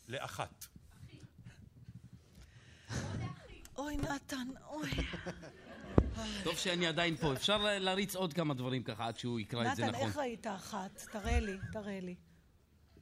[0.07, 0.65] לאחת.
[3.77, 4.89] אוי, נתן, אוי.
[6.43, 7.33] טוב שאני עדיין פה.
[7.33, 10.07] אפשר להריץ עוד כמה דברים ככה עד שהוא יקרא את זה נתן, נכון.
[10.07, 11.01] איך ראית אחת?
[11.11, 12.15] תראה לי, תראה לי.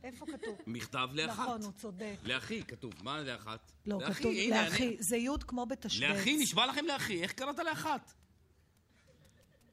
[0.03, 0.57] איפה כתוב?
[0.67, 1.39] מכתב לאחת.
[1.39, 2.15] נכון, הוא צודק.
[2.23, 2.93] לאחי, כתוב.
[3.03, 3.71] מה לאחת?
[3.85, 4.97] לא, כתוב לאחי.
[4.99, 6.01] זה י' כמו בתשבץ.
[6.01, 7.21] לאחי, נשבע לכם לאחי.
[7.21, 8.13] איך קראת לאחת?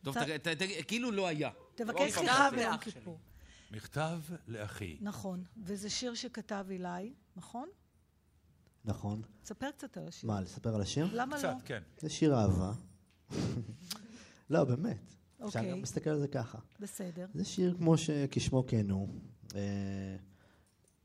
[0.05, 0.17] טוב,
[0.89, 1.51] כאילו לא היה.
[1.75, 2.25] תבקש פעם.
[2.25, 3.19] סליחה ביום כיפור.
[3.71, 4.97] מכתב לאחי.
[5.01, 7.69] נכון, וזה שיר שכתב אילי, נכון?
[8.85, 9.23] נכון.
[9.43, 10.31] תספר קצת על השיר.
[10.31, 11.09] מה, לספר על השיר?
[11.13, 11.39] למה לא?
[11.39, 11.83] קצת, כן.
[11.99, 12.73] זה שיר אהבה.
[14.51, 15.15] לא, באמת.
[15.47, 15.71] אפשר אוקיי.
[15.71, 16.59] גם להסתכל על זה ככה.
[16.81, 17.27] בסדר.
[17.35, 19.09] זה שיר כמו שכשמו כן הוא.
[19.55, 20.17] אה,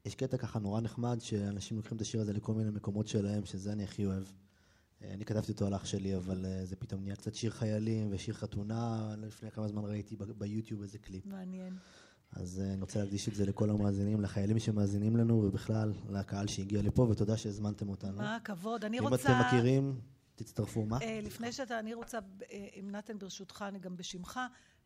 [0.06, 3.72] יש קטע ככה נורא נחמד, שאנשים לוקחים את השיר הזה לכל מיני מקומות שלהם, שזה
[3.72, 4.24] אני הכי אוהב.
[5.04, 8.08] אה, אני כתבתי אותו על אח שלי, אבל אה, זה פתאום נהיה קצת שיר חיילים
[8.12, 9.16] ושיר חתונה.
[9.18, 11.26] לפני כמה זמן ראיתי ביוטיוב איזה קליפ.
[11.26, 11.78] מעניין.
[12.32, 16.82] אז אה, אני רוצה להקדיש את זה לכל המאזינים, לחיילים שמאזינים לנו, ובכלל לקהל שהגיע
[16.82, 18.18] לפה, ותודה שהזמנתם אותנו.
[18.18, 18.86] מה הכבוד.
[18.86, 19.24] אני אם רוצה...
[19.24, 20.00] אתם מכירים,
[20.36, 20.86] תצטרפו.
[20.86, 20.98] מה?
[21.24, 22.20] לפני שאתה, אני רוצה,
[22.80, 24.40] אם נתן ברשותך, אני גם בשמך,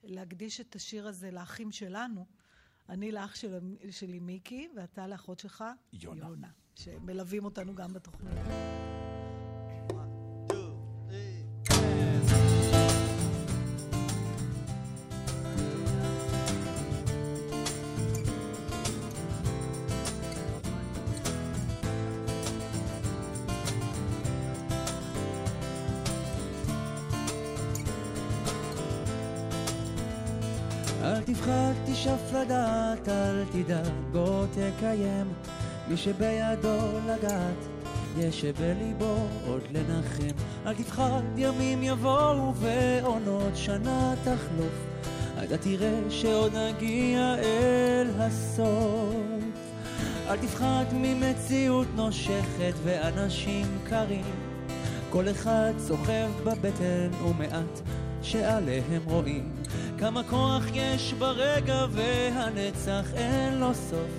[0.03, 2.25] להקדיש את השיר הזה לאחים שלנו.
[2.89, 3.57] אני לאח של,
[3.91, 6.25] שלי מיקי, ואתה לאחות שלך, יונה.
[6.27, 9.00] יונה, שמלווים אותנו גם בתוכנית.
[31.41, 35.33] תפחד, תשאף לדעת, אל תדאג, בוא תקיים.
[35.87, 36.77] מי שבידו
[37.07, 37.65] לגעת,
[38.17, 40.35] יש שבליבו עוד לנחם.
[40.65, 44.85] אל תפחד, ימים יבואו ועונות שנה תחלוף.
[45.43, 49.15] אתה תראה שעוד נגיע אל הסוף.
[50.27, 54.25] אל תפחד ממציאות נושכת ואנשים קרים.
[55.09, 57.81] כל אחד סוחב בבטן ומעט
[58.21, 59.51] שעליהם רואים
[60.01, 64.09] כמה כוח יש ברגע והנצח אין לו סוף.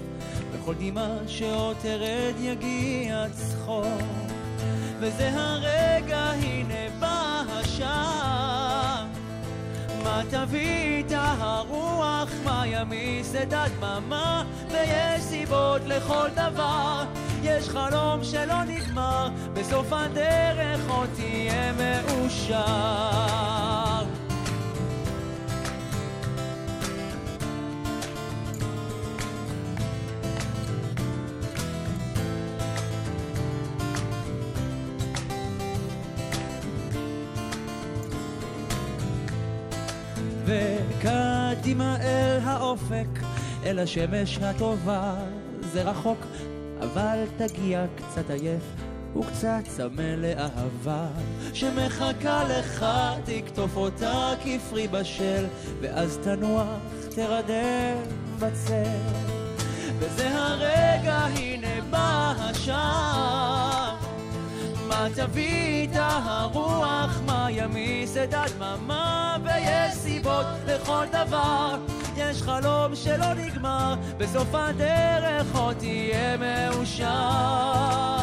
[0.52, 4.02] וכל דמעה שעוד תרד יגיע צחוק.
[5.00, 9.06] וזה הרגע הנה בא השעה.
[10.04, 17.04] מה תביא איתה הרוח, מה ימיס את הדממה, ויש סיבות לכל דבר,
[17.42, 23.32] יש חלום שלא נגמר, בסוף הדרך עוד תהיה מאושר.
[41.62, 43.08] וקדימה אל האופק,
[43.64, 45.14] אל השמש הטובה.
[45.72, 46.18] זה רחוק,
[46.80, 48.62] אבל תגיע קצת עייף
[49.16, 51.06] וקצת צמא לאהבה
[51.52, 52.86] שמחכה לך,
[53.24, 55.44] תקטוף אותה כפרי בשל,
[55.80, 56.66] ואז תנוח,
[57.14, 57.96] תרדם
[58.38, 58.98] בצל.
[59.98, 63.91] וזה הרגע, הנה בא השעה.
[64.92, 71.76] מה תביא איתה הרוח, מה ימיס את הדממה, ויש סיבות לכל דבר.
[72.16, 78.16] יש חלום שלא נגמר, בסוף הדרך עוד תהיה מאושר.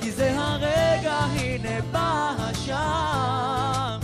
[0.00, 3.98] כי זה הרגע, הנה בא השעה.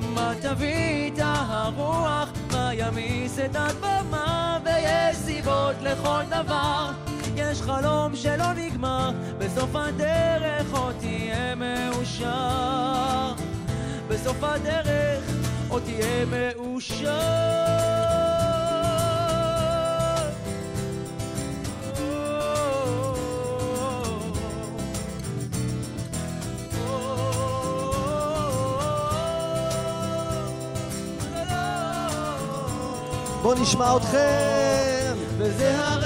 [0.00, 7.09] מה תביא איתה הרוח, מה ימיס את הדממה, ויש סיבות לכל דבר.
[7.50, 13.32] יש חלום שלא נגמר, בסוף הדרך עוד תהיה מאושר.
[14.08, 15.24] בסוף הדרך
[15.68, 17.10] עוד תהיה מאושר.
[33.42, 35.14] בואו נשמע אתכם!
[35.38, 35.99] וזה הרגע,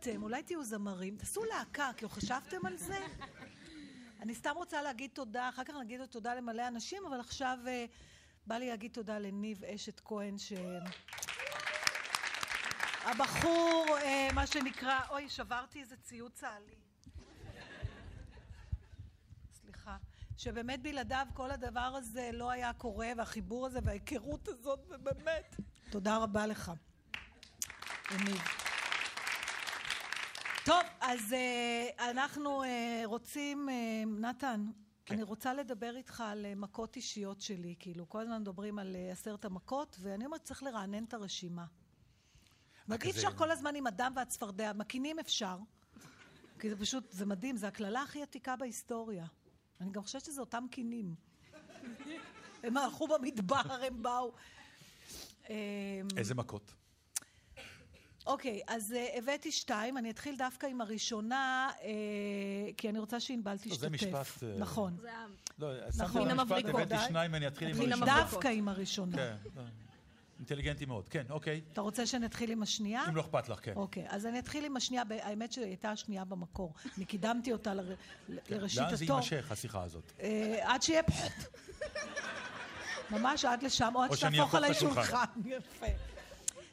[0.00, 1.16] אתם, אולי תהיו זמרים.
[1.16, 3.06] תעשו להקה, כאילו חשבתם על זה?
[4.22, 7.84] אני סתם רוצה להגיד תודה, אחר כך נגיד תודה למלא אנשים, אבל עכשיו אה,
[8.46, 10.52] בא לי להגיד תודה לניב אשת כהן, ש...
[13.04, 16.74] הבחור, אה, מה שנקרא, אוי, שברתי איזה ציוד צה"לי.
[19.54, 19.96] סליחה.
[20.36, 25.56] שבאמת בלעדיו כל הדבר הזה לא היה קורה, והחיבור הזה וההיכרות הזאת, ובאמת.
[25.90, 26.72] תודה רבה לך.
[28.10, 28.67] יניב.
[30.68, 32.66] טוב, אז uh, אנחנו uh,
[33.04, 34.66] רוצים, uh, נתן,
[35.06, 35.14] כן.
[35.14, 39.12] אני רוצה לדבר איתך על uh, מכות אישיות שלי, כאילו, כל הזמן מדברים על uh,
[39.12, 41.64] עשרת המכות, ואני אומרת, צריך לרענן את הרשימה.
[42.88, 45.58] זאת אי אפשר כל הזמן עם הדם והצפרדע, מקינים אפשר,
[46.60, 49.26] כי זה פשוט, זה מדהים, זה הקללה הכי עתיקה בהיסטוריה.
[49.80, 51.14] אני גם חושבת שזה אותם קינים.
[52.62, 54.32] הם הלכו במדבר, הם באו.
[55.48, 55.54] אמ,
[56.16, 56.74] איזה מכות?
[58.28, 61.82] אוקיי, אז uh, הבאתי שתיים, אני אתחיל דווקא עם הראשונה, uh,
[62.76, 63.80] כי אני רוצה שענבל תשתתף.
[63.80, 64.96] זה משפט, אה, נכון.
[65.00, 65.26] זה ה...
[65.58, 65.92] לא, נכון.
[65.92, 66.80] שמתי מן למשפט, המבריקות.
[66.80, 68.12] הבאתי שניים, אני אתחיל עם מן הראשונה.
[68.12, 68.32] המבריקות.
[68.32, 69.16] דווקא עם הראשונה.
[69.16, 69.62] כן, לא.
[70.38, 71.08] אינטליגנטי מאוד.
[71.08, 71.60] כן, אוקיי.
[71.72, 73.04] אתה רוצה שנתחיל עם השנייה?
[73.08, 73.72] אם לא אכפת לך, כן.
[73.76, 76.74] אוקיי, אז אני אתחיל עם השנייה, האמת שהיא הייתה השנייה במקור.
[76.96, 77.94] אני קידמתי אותה לר...
[78.28, 79.16] לראשית לאן זה התור.
[79.16, 80.12] יימשך, השיחה הזאת?
[80.62, 81.32] עד שיהיה פחות.
[83.10, 85.02] ממש עד לשם, או עד שתהפוך עליי את השולחן.
[85.02, 85.24] שולחן.
[85.44, 85.86] יפה.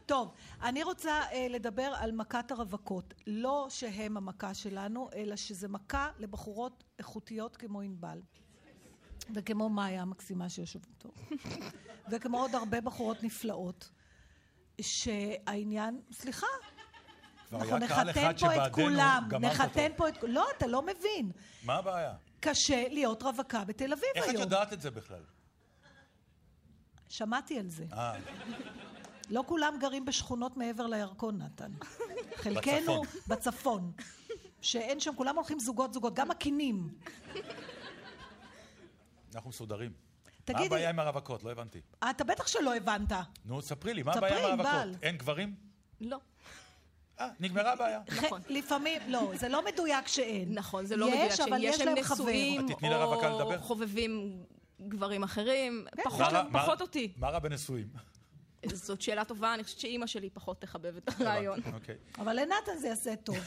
[0.05, 3.13] טוב, אני רוצה אה, לדבר על מכת הרווקות.
[3.27, 8.21] לא שהם המכה שלנו, אלא שזה מכה לבחורות איכותיות כמו ענבל.
[9.33, 11.09] וכמו מאיה המקסימה שיושבת פה.
[12.11, 13.89] וכמו עוד הרבה בחורות נפלאות.
[14.81, 16.47] שהעניין, סליחה,
[17.53, 19.91] אנחנו נחתן פה את כולם, נחתן.
[19.97, 20.17] פה את...
[20.23, 21.31] לא, אתה לא מבין.
[21.63, 22.13] מה הבעיה?
[22.39, 24.41] קשה להיות רווקה בתל אביב איך את היום.
[24.41, 25.23] יודעת את זה בכלל?
[27.09, 27.85] שמעתי על זה.
[29.29, 31.71] לא כולם גרים בשכונות מעבר לירקון, נתן.
[32.43, 33.91] חלקנו בצפון.
[34.61, 36.89] שאין שם, כולם הולכים זוגות זוגות, גם הקינים.
[39.35, 39.91] אנחנו מסודרים.
[39.91, 41.43] מה תגידי- הבעיה עם הרווקות?
[41.43, 41.81] לא הבנתי.
[42.03, 43.11] אה, אתה בטח שלא הבנת.
[43.45, 44.59] נו, ספרי לי, מה הבעיה עם.
[44.61, 45.03] הרווקות?
[45.03, 45.55] אין גברים?
[46.01, 46.17] לא.
[47.19, 48.01] אה, נגמרה הבעיה.
[48.25, 48.41] נכון.
[48.49, 50.53] לפעמים, לא, זה לא מדויק שאין.
[50.53, 51.31] נכון, זה לא מדויק.
[51.31, 51.97] יש, אבל יש הם להם.
[51.97, 52.65] נשואים,
[53.41, 53.59] או?
[53.59, 54.43] חובבים
[54.87, 55.85] גברים אחרים.
[55.95, 56.03] כן.
[56.19, 57.13] מה מה- פחות אותי.
[57.17, 57.87] מה רע בנשואים?
[58.73, 61.59] זאת שאלה טובה, אני חושבת שאימא שלי פחות תחבב את הרעיון.
[61.73, 61.95] אוקיי.
[62.19, 63.37] אבל לנתן זה יעשה טוב.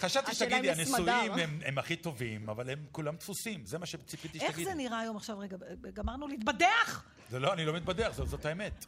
[0.00, 0.70] חשבתי שתגידי.
[0.70, 4.70] הנשואים הם- הם הכי טובים, אבל הם כולם דפוסים, זה מה שציפיתי איך שתגידי.
[4.70, 5.38] זה נראה היום עכשיו?
[5.38, 5.56] רגע,
[5.94, 7.04] גמרנו להתבדח!
[7.30, 8.86] זה לא, אני לא מתבדח, זאת- זאת האמת.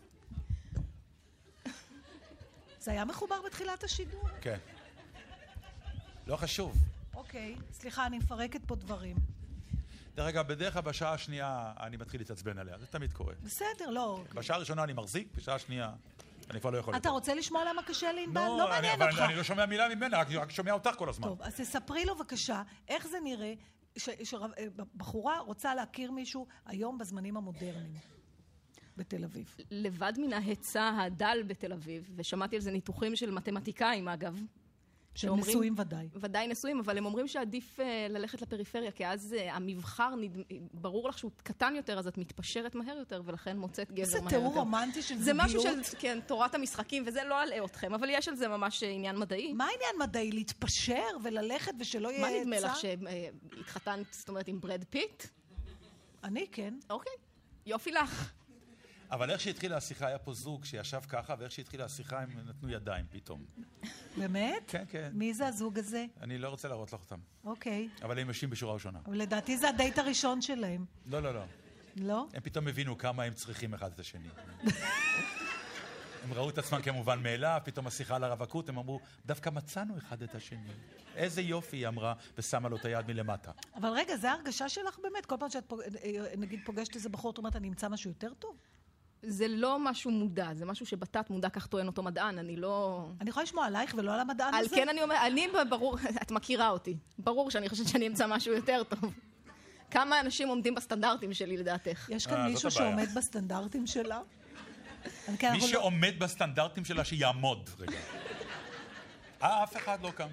[2.78, 4.28] זה היה מחובר בתחילת השידור.
[4.40, 4.58] כן.
[6.26, 6.76] לא חשוב.
[7.14, 9.16] אוקיי, סליחה, אני מפרקת פה דברים.
[10.14, 13.34] דרך אגב, בדרך כלל בשעה השנייה אני מתחיל להתעצבן עליה, זה תמיד קורה.
[13.42, 14.24] בסדר, לא.
[14.34, 15.92] בשעה הראשונה אני מחזיק, בשעה השנייה
[16.50, 18.40] אני כבר לא יכול אתה רוצה לשמוע למה קשה לענבל?
[18.40, 19.18] לא אני- מעניין אותך.
[19.20, 21.28] אני לא שומע מילה ממנה, רק- רק שומע אותך כל הזמן.
[21.28, 23.54] טוב, אז תספרי לו בבקשה, איך זה נראה
[23.98, 27.94] שבחורה רוצה להכיר מישהו היום בזמנים המודרניים
[28.96, 29.56] בתל אביב.
[29.70, 34.40] לבד מן ההיצע הדל בתל אביב, ושמעתי על זה ניתוחים של מתמטיקאים אגב,
[35.14, 36.08] שאומרים- נשואים ודאי.
[36.14, 40.36] ודאי נשואים, אבל הם אומרים שעדיף אה, ללכת לפריפריה, כי אז אה, המבחר, נד...
[40.74, 44.44] ברור לך שהוא קטן יותר, אז את מתפשרת מהר יותר, ולכן מוצאת גבר מהר תיאור
[44.44, 44.58] יותר.
[44.58, 45.44] רומנטי של זה זוגיות.
[45.44, 48.90] משהו של, כן, תורת המשחקים, וזה לא אלאה אתכם, אבל יש על זה ממש אה,
[48.90, 49.52] עניין מדעי.
[49.52, 50.32] מה העניין מדעי?
[50.32, 52.40] להתפשר וללכת ושלא יהיה מה היצע?
[52.44, 55.24] נדמה לך, שהתחתנת, זאת אומרת, עם ברד פיט?
[56.24, 56.74] אני כן.
[56.90, 57.12] אוקיי,
[57.66, 58.32] יופי לך.
[59.12, 63.04] אבל איך שהתחילה השיחה, היה פה זוג שישב ככה, ואיך שהתחילה השיחה הם נתנו ידיים
[63.10, 63.44] פתאום.
[64.16, 64.62] באמת?
[64.66, 65.10] כן, כן.
[65.14, 66.06] מי זה הזוג הזה?
[66.20, 67.18] אני לא רוצה להראות לך אותם.
[67.44, 67.88] אוקיי.
[68.02, 68.98] אבל הם יושבים בשורה ראשונה.
[69.06, 70.84] אבל לדעתי זה הדייט הראשון שלהם.
[71.06, 71.44] לא, לא, לא.
[71.96, 72.26] לא?
[72.34, 74.28] הם פתאום הבינו כמה הם צריכים אחד את השני.
[76.24, 80.22] הם ראו את עצמם כמובן מאליו, פתאום השיחה על הרווקות, הם אמרו, דווקא מצאנו אחד
[80.22, 80.70] את השני.
[81.16, 83.50] איזה יופי, היא אמרה, ושמה לו את היד מלמטה.
[83.74, 85.26] אבל רגע, זו ההרגשה שלך באמת?
[85.26, 85.80] כל פעם שאת פוג...
[86.38, 88.56] נגיד פוגשת איזה בחור, את אומרת, אני אמצא משהו יותר טוב?
[89.22, 93.06] זה לא משהו מודע, זה משהו שבתת מודע, כך טוען אותו מדען, אני לא...
[93.20, 94.76] אני יכולה לשמוע עלייך ולא על המדען על הזה?
[94.76, 96.96] כן אני אומרת, אני ברור, את מכירה אותי.
[97.18, 99.14] ברור שאני חושבת שאני אמצא משהו יותר טוב.
[99.90, 102.08] כמה אנשים עומדים בסטנדרטים שלי לדעתך?
[102.10, 102.70] יש אה, כאן זאת מישהו.
[102.70, 104.20] שעומד בסטנדרטים שלה?
[105.38, 107.70] כן, מי לא- שעומד בסטנדרטים שלה, שיעמוד.
[107.78, 107.98] רגע.
[109.42, 110.28] אה, אף אחד לא קם.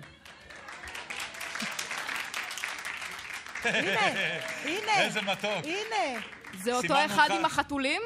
[3.64, 4.00] הנה,
[4.66, 5.02] הנה.
[5.02, 5.64] איזה מתוק.
[5.64, 6.22] הנה.
[6.54, 7.30] זה אותו אחד.
[7.32, 8.02] עם החתולים?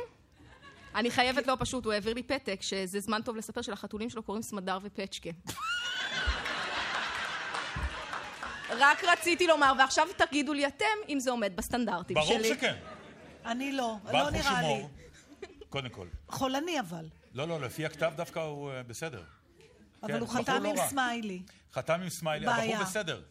[0.95, 4.41] אני חייבת לו פשוט, הוא העביר לי פתק שזה זמן טוב לספר שלחתולים שלו קוראים
[4.43, 5.29] סמדר ופצ'קה.
[8.69, 12.49] רק רציתי לומר, ועכשיו תגידו לי אתם אם זה עומד בסטנדרטים ברור שלי.
[12.49, 12.75] שכן.
[13.45, 14.85] אני לא, לא נראה לי.
[15.69, 16.07] קודם כל.
[16.27, 17.05] חולני אבל.
[17.33, 19.23] לא, לא, לפי הכתב דווקא הוא אה, בסדר.
[20.03, 20.87] אבל כן, הוא חתם לא עם רע.
[20.87, 21.41] סמיילי.
[21.73, 22.63] חתם עם סמיילי, בעיה.
[22.63, 23.21] הבחור בסדר.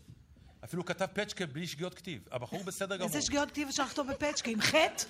[0.65, 2.23] אפילו כתב פצ'קה בלי שגיאות כתיב.
[2.31, 3.09] הבחור בסדר גמור.
[3.09, 4.51] איזה שגיאות כתיב אפשר לכתוב בפצ'קה?
[4.51, 5.05] עם חטא?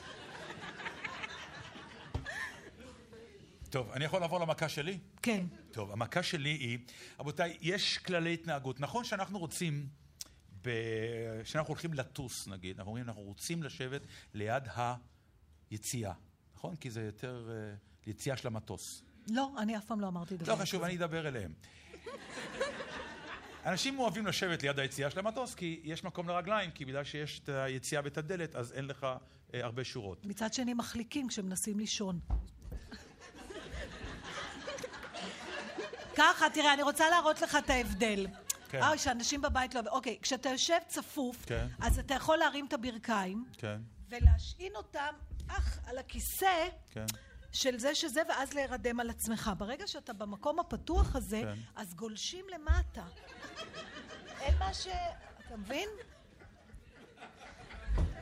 [3.73, 4.99] טוב, אני יכול לעבור למכה שלי?
[5.23, 5.47] כן.
[5.71, 6.79] טוב, המכה שלי היא,
[7.19, 8.81] רבותיי, יש כללי התנהגות.
[8.81, 9.87] נכון שאנחנו רוצים,
[10.63, 10.71] ב...
[11.45, 14.01] שאנחנו הולכים לטוס, נגיד, אנחנו אומרים, אנחנו רוצים לשבת
[14.35, 14.63] ליד
[15.71, 16.13] היציאה,
[16.57, 16.77] נכון?
[16.77, 17.75] כי זה יותר אה,
[18.07, 19.03] יציאה של המטוס.
[19.31, 21.53] לא, אני אף פעם לא אמרתי דבר לא חשוב, אני אדבר אליהם.
[23.67, 27.49] אנשים אוהבים לשבת ליד היציאה של המטוס, כי יש מקום לרגליים, כי בגלל שיש את
[27.49, 29.07] היציאה ואת הדלת, אז אין לך
[29.55, 30.27] אה, הרבה שורות.
[30.27, 32.21] מצד שני מחליקים כשמנסים לישון.
[36.17, 38.27] ככה, תראה, אני רוצה להראות לך את ההבדל.
[38.69, 38.83] כן.
[38.83, 39.81] אה, שאנשים בבית לא...
[39.91, 41.67] אוקיי, כשאתה יושב צפוף, כן.
[41.81, 45.15] אז אתה יכול להרים את הברכיים, כן, ולהשעין אותם,
[45.49, 47.05] אך, על הכיסא כן.
[47.53, 49.51] של זה שזה, ואז להירדם על עצמך.
[49.59, 51.55] ברגע שאתה במקום הפתוח הזה, כן.
[51.77, 53.05] אז גולשים למטה.
[54.41, 54.87] אין מה ש...
[55.47, 55.89] אתה מבין?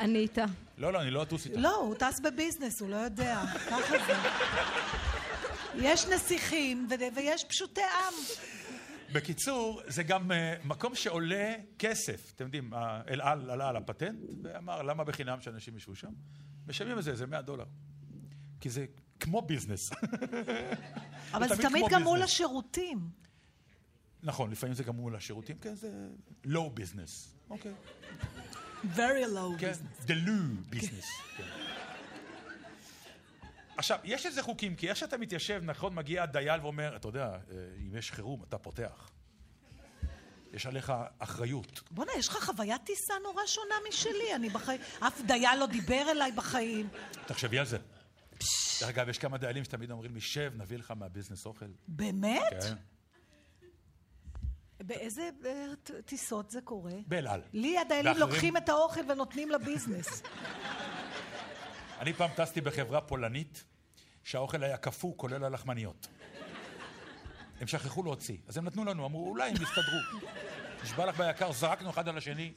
[0.00, 0.44] אני איתה.
[0.78, 1.56] לא, לא, אני לא אטוס איתך.
[1.58, 3.40] לא, הוא טס בביזנס, הוא לא יודע.
[3.70, 4.14] ככה זה.
[5.74, 8.14] יש נסיכים ויש פשוטי עם.
[9.12, 10.34] בקיצור, זה גם uh,
[10.66, 12.32] מקום שעולה כסף.
[12.36, 16.08] אתם יודעים, ה- אל על עלה על הפטנט, ואמר, למה בחינם שאנשים ישבו שם?
[16.66, 17.64] משלמים על זה, זה 100 דולר.
[18.60, 18.86] כי זה
[19.20, 19.90] כמו ביזנס.
[21.34, 22.22] אבל זה תמיד גם מול.
[22.22, 22.98] השירותים.
[24.22, 26.08] נכון, לפעמים זה גם מול השירותים, כן, זה
[26.46, 27.28] low business.
[27.50, 27.72] אוקיי.
[28.94, 28.96] Very
[29.34, 30.06] low כן, business.
[30.06, 31.40] the low business.
[33.80, 37.38] עכשיו, יש איזה חוקים, כי איך שאתה מתיישב, נכון, מגיע הדייל ואומר, אתה יודע, אה,
[37.78, 39.10] אם יש חירום, אתה פותח.
[40.52, 41.80] יש עליך אחריות.
[41.90, 44.34] בוא'נה, יש לך חוויית טיסה נורא שונה משלי.
[44.34, 44.80] אני בחיים...
[45.00, 46.88] אף דייל לא דיבר אליי בחיים.
[47.26, 47.78] תחשבי על זה.
[48.80, 51.66] דרך אגב, יש כמה דיילים שתמיד אומרים לי, שב, נביא לך מהביזנס אוכל.
[51.88, 52.42] באמת?
[52.60, 52.74] כן.
[54.80, 55.66] באיזה אה,
[56.04, 56.94] טיסות זה קורה?
[57.06, 57.42] באל על.
[57.52, 58.16] לי הדיילים?
[58.16, 60.22] לוקחים את האוכל ונותנים לביזנס.
[62.00, 63.64] אני פעם טסתי בחברה פולנית,
[64.30, 66.08] שהאוכל היה קפוא, כולל הלחמניות.
[67.60, 70.28] הם שכחו להוציא, אז הם נתנו לנו, אמרו, אולי הם יסתדרו.
[70.82, 72.52] נשבע לך ביקר, זרקנו אחד על השני,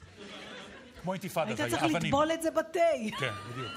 [1.02, 2.02] כמו אינתיפאדה, היית זה היה צריך אבנים.
[2.02, 2.78] לטבול את זה בתה.
[3.20, 3.72] כן, בדיוק.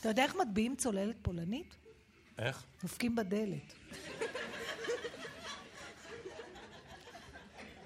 [0.00, 1.76] אתה יודע איך מטביעים צוללת פולנית?
[2.38, 2.62] איך?
[2.82, 3.72] דופקים בדלת.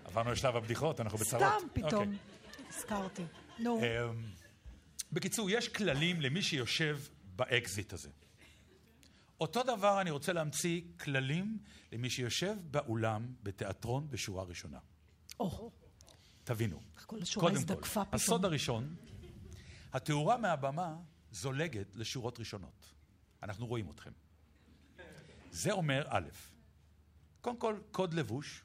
[0.05, 1.43] עברנו לשלב הבדיחות, אנחנו בצרות.
[1.43, 2.03] סתם פתאום.
[2.03, 2.67] אוקיי.
[2.77, 3.23] הזכרתי.
[3.59, 3.81] נו.
[3.81, 4.25] אמ,
[5.13, 6.99] בקיצור, יש כללים למי שיושב
[7.41, 8.11] באקזיט הזה.
[9.41, 11.59] אותו דבר אני רוצה להמציא כללים
[11.93, 14.79] למי שיושב באולם, בתיאטרון, בשורה ראשונה.
[15.41, 15.71] או,
[16.45, 16.81] תבינו.
[17.07, 18.15] כל השורה קודם הזדקפה כל, פתאום.
[18.15, 18.95] הסוד הראשון,
[19.93, 20.97] התאורה מהבמה
[21.31, 22.95] זולגת לשורות ראשונות.
[23.43, 24.13] אנחנו רואים אתכם.
[25.51, 26.29] זה אומר א',
[27.41, 28.65] קודם כל, קוד לבוש,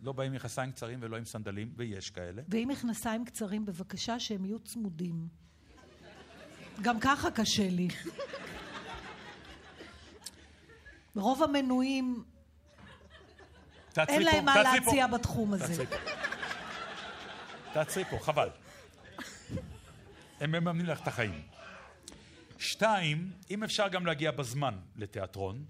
[0.00, 2.42] לא באים עם מכנסיים קצרים ולא עם סנדלים, ויש כאלה.
[2.48, 5.28] ועם מכנסיים קצרים, בבקשה שהם יהיו צמודים.
[6.82, 7.88] גם ככה קשה לי.
[11.16, 12.24] רוב המנויים,
[14.08, 14.62] אין להם מה.
[14.62, 15.84] להציע בתחום הזה.
[17.72, 18.48] תעצרי פה, חבל.
[20.40, 21.42] הם מממנים לך את החיים.
[22.58, 25.64] שתיים, אם אפשר גם להגיע בזמן לתיאטרון,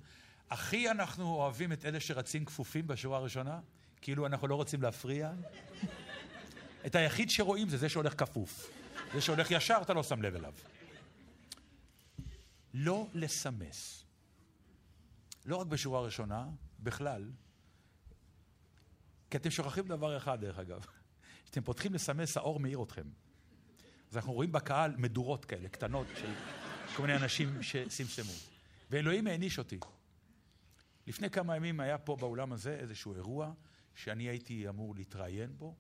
[0.51, 3.61] הכי אנחנו אוהבים את אלה שרצים כפופים בשורה הראשונה,
[4.01, 5.31] כאילו אנחנו לא רוצים להפריע.
[6.87, 8.71] את היחיד שרואים זה זה שהולך כפוף.
[9.15, 10.53] זה שהולך ישר, אתה לא שם לב אליו.
[12.79, 14.05] לא לסמס.
[15.45, 16.49] לא רק בשורה ראשונה,
[16.81, 17.31] בכלל.
[19.31, 20.87] כי אתם שוכחים דבר אחד, דרך אגב.
[21.45, 23.09] כשאתם פותחים לסמס, האור מאיר אתכם.
[24.11, 26.33] אז אנחנו רואים בקהל מדורות כאלה, קטנות, של
[26.97, 28.33] כל מיני אנשים שסמסמו.
[28.91, 29.79] ואלוהים העניש אותי.
[31.07, 33.53] לפני כמה ימים היה פה באולם הזה איזשהו אירוע
[33.95, 35.75] שאני הייתי אמור להתראיין בו,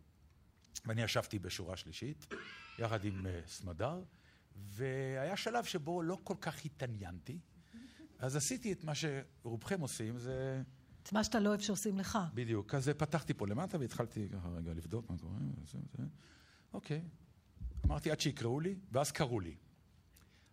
[0.86, 2.26] ואני ישבתי בשורה שלישית,
[2.78, 4.03] יחד עם אה, סמדר,
[4.65, 7.39] והיה שלב שבו לא כל כך התעניינתי,
[8.19, 10.63] אז עשיתי את מה שרובכם עושים, זה...
[11.03, 12.19] את מה שאתה לא אוהב שעושים לך.
[12.35, 12.75] בדיוק.
[12.75, 16.03] אז פתחתי פה למטה והתחלתי ככה רגע לבדוק מה קורה, זה, זה.
[16.73, 17.03] אוקיי.
[17.87, 19.57] אמרתי עד שיקראו לי, ואז קראו לי.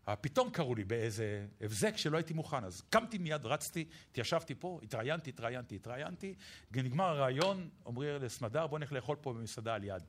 [0.07, 4.79] אבל פתאום קראו לי באיזה הבזק שלא הייתי מוכן, אז קמתי מיד, רצתי, התיישבתי פה,
[4.83, 6.35] התראיינתי, התראיינתי, התראיינתי,
[6.71, 10.03] נגמר הרעיון, אומרים לסמדר, בוא נלך לאכול פה במסעדה על יד.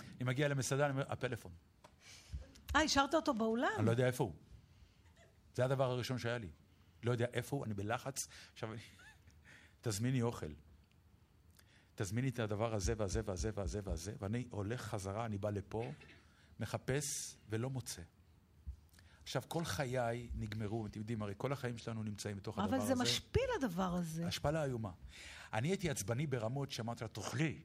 [0.00, 1.52] אני מגיע למסעדה, אני אומר, הפלאפון.
[2.76, 3.68] אה, השארת אותו באולם?
[3.78, 4.34] אני לא יודע איפה הוא.
[5.54, 6.48] זה הדבר הראשון שהיה לי.
[7.02, 8.28] לא יודע איפה הוא, אני בלחץ.
[8.52, 8.70] עכשיו,
[9.80, 10.52] תזמיני אוכל.
[11.94, 15.92] תזמיני את הדבר הזה והזה והזה והזה והזה, ואני הולך חזרה, אני בא לפה,
[16.60, 18.02] מחפש ולא מוצא.
[19.22, 22.94] עכשיו, כל חיי נגמרו, אתם יודעים, הרי כל החיים שלנו נמצאים בתוך הדבר אבל הזה.
[22.94, 24.26] זה משפיל הדבר הזה.
[24.26, 24.90] השפלה איומה.
[25.52, 27.58] אני הייתי עצבני ברמות שאמרתי לה, תאכלי,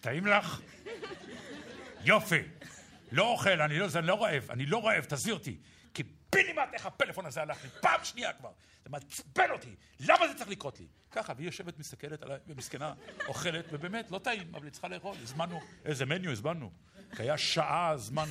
[0.00, 0.60] טעים לך?
[2.04, 2.42] יופי.
[3.12, 5.58] לא אוכל, אני לא, אני לא רעב, אני לא רעב, תזי אותי.
[5.92, 8.50] קיבינימט, איך הפלאפון הזה הלך לי, פעם שנייה כבר.
[8.84, 10.86] זה מעצבן אותי, למה זה צריך לקרות לי?
[11.10, 12.94] ככה, והיא יושבת, מסתכלת עליי, ומסכנה,
[13.28, 16.70] אוכלת, ובאמת, לא טעים, אבל היא צריכה לאכול, הזמנו, איזה מניו הזמנו.
[17.16, 18.28] כי היה שעה, זמן.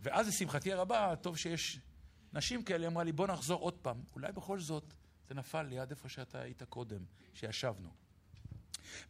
[0.00, 1.78] ואז לשמחתי הרבה, טוב שיש
[2.32, 4.00] נשים כאלה, אמרה לי, בוא נחזור עוד פעם.
[4.14, 4.94] אולי בכל זאת
[5.28, 7.00] זה נפל ליד איפה שאתה היית קודם,
[7.34, 7.90] שישבנו.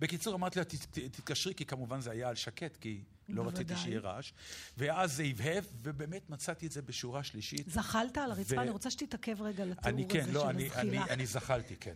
[0.00, 3.64] בקיצור, אמרתי לה, "ת- ת- תתקשרי, כי כמובן זה היה על שקט, כי לא רציתי
[3.64, 3.76] בוודאי.
[3.84, 4.32] שיהיה רעש.
[4.78, 7.68] ואז זה הבהב, ובאמת מצאתי את זה בשורה שלישית.
[7.70, 8.56] זחלת על הרצפה?
[8.56, 11.02] ו- אני רוצה שתתעכב רגע לתיאור אני הזה כן, של לא, אני, הזחילה.
[11.02, 11.94] אני, אני זחלתי, כן.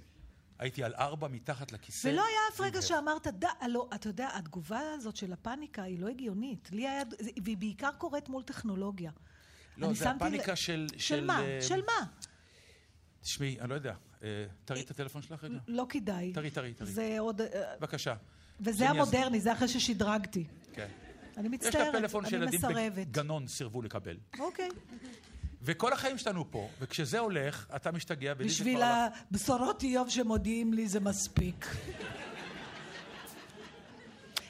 [0.59, 2.09] הייתי על ארבע מתחת לכיסא.
[2.09, 2.83] ולא היה אף רגע.
[2.83, 3.45] שאמרת, ד...
[3.69, 6.69] לא, אתה יודע, התגובה הזאת של הפאניקה היא לא הגיונית.
[6.73, 7.03] לי היה,
[7.45, 9.11] והיא בעיקר קורית מול טכנולוגיה.
[9.77, 10.87] לא, זה הפאניקה ל- של...
[10.97, 11.43] של מה?
[11.43, 12.07] אה, של מה?
[13.21, 13.95] תשמעי, אני לא יודע.
[14.23, 14.29] אה,
[14.65, 15.59] תראי את הטלפון שלך רגע.
[15.69, 16.33] לא כדאי.
[16.33, 16.91] תראי, תראי, תראי.
[16.93, 17.41] זה עוד...
[17.41, 18.15] אה, בבקשה.
[18.61, 20.45] וזה המודרני, זה אחרי ששדרגתי.
[20.73, 20.89] כן.
[21.37, 22.93] אני יש מצטערת, לה פלאפון אני שילדים מסרבת.
[23.09, 24.17] בגנון סירבו לקבל.
[24.39, 24.69] אוקיי.
[25.63, 29.19] וכל החיים שלנו פה, וכשזה הולך, אתה משתגע, ולי זה בשביל כבר הלך.
[29.31, 31.67] הבשורות איוב שמודיעים לי זה מספיק.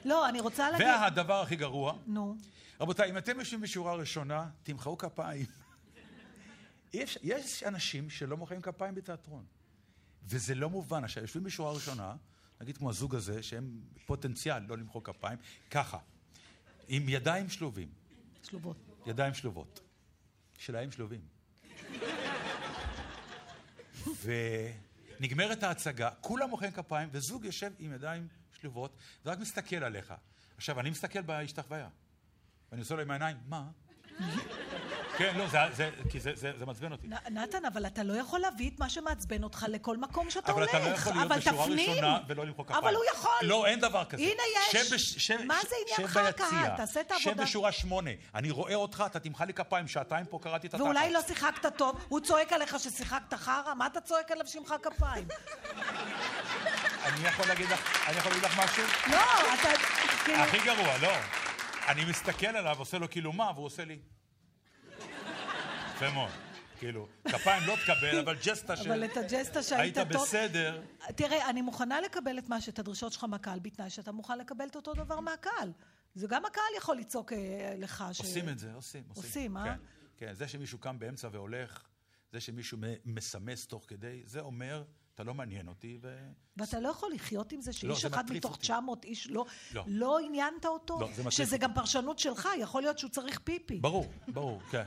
[0.04, 0.86] לא, אני רוצה להגיד...
[0.86, 2.36] והדבר הכי גרוע, נו.
[2.80, 5.46] רבותיי, אם אתם יושבים בשורה ראשונה, תמחאו כפיים.
[7.02, 9.44] אפשר- יש אנשים שלא מוחאים כפיים בתיאטרון.
[10.28, 11.04] וזה לא מובן.
[11.04, 12.14] עכשיו, יושבים בשורה ראשונה,
[12.60, 15.38] נגיד כמו הזוג הזה, שהם פוטנציאל לא למחוא כפיים,
[15.70, 15.98] ככה,
[16.94, 17.88] עם ידיים שלובים.
[18.42, 18.76] שלובות.
[19.06, 19.80] ידיים שלובות.
[20.58, 21.20] שלהם שלובים.
[25.20, 28.28] ונגמרת ההצגה, כולם מוחאים כפיים, וזוג יושב עם ידיים
[28.60, 30.14] שלובות, ורק מסתכל עליך.
[30.56, 31.88] עכשיו, אני מסתכל בהשתחוויה,
[32.70, 33.70] ואני עושה לו עם העיניים, מה?
[35.18, 35.44] כן, לא,
[36.10, 37.06] כי זה, מעצבן אותי.
[37.30, 40.74] נתן, אבל אתה לא יכול להביא את מה שמעצבן אותך לכל מקום שאתה אבל הולך.
[40.74, 41.64] אתה לא יכול להיות אבל בשורה.
[41.66, 42.84] ראשונה ולא למחוא כפיים.
[42.84, 43.30] אבל הוא יכול.
[43.42, 44.22] לא, אין דבר כזה.
[44.22, 44.42] הנה
[44.72, 45.30] יש.
[45.46, 46.16] מה זה עניינך.
[46.16, 46.76] הקהל?
[46.76, 47.30] תעשה את העבודה.
[47.36, 48.10] שב בשורה שמונה.
[48.34, 50.86] אני רואה אותך, אתה תמחא לי כפיים, שעתיים פה קראתי את התחת.
[50.86, 55.28] ואולי לא שיחקת טוב, הוא צועק עליך ששיחקת חרא, מה אתה צועק עליו שימחא כפיים?
[57.06, 58.82] אני יכול להגיד לך, אני יכול להגיד לך משהו?
[59.10, 59.68] לא, אתה...
[60.24, 60.38] כאילו...
[60.38, 61.12] הכי גרוע, לא.
[61.88, 63.98] אני מסתכל עליו, עושה לו כאילו מה, והוא עושה לי...
[65.96, 66.30] יפה מאוד.
[66.78, 68.92] כאילו, כפיים לא תקבל, אבל ג'סטה של...
[68.92, 70.22] אבל את הג'סטה שהיית היית טוב...
[70.22, 70.82] בסדר.
[71.16, 74.76] תראה, אני מוכנה לקבל את מה שאת הדרישות שלך מהקהל, בתנאי שאתה מוכן לקבל את
[74.76, 75.72] אותו דבר מהקהל.
[76.14, 78.20] זה גם הקהל יכול לצעוק אה, לך ש...
[78.20, 79.56] עושים את זה, עושים, עושים.
[79.56, 79.64] אה?
[79.64, 79.76] כן,
[80.16, 81.82] כן, זה שמישהו קם באמצע והולך,
[82.32, 84.84] זה שמישהו מסמס תוך כדי, זה אומר,
[85.14, 86.18] אתה לא מעניין אותי, ו...
[86.56, 88.62] ואתה לא יכול לחיות עם זה לא, שאיש אחד מתוך אותי.
[88.62, 89.84] 900 איש לא, לא.
[89.86, 91.00] לא עניינת אותו?
[91.00, 91.58] לא, זה מטריף שזה.
[91.58, 93.80] גם פרשנות שלך, יכול להיות שהוא צריך פיפי.
[93.80, 94.84] ברור, ברור, כן,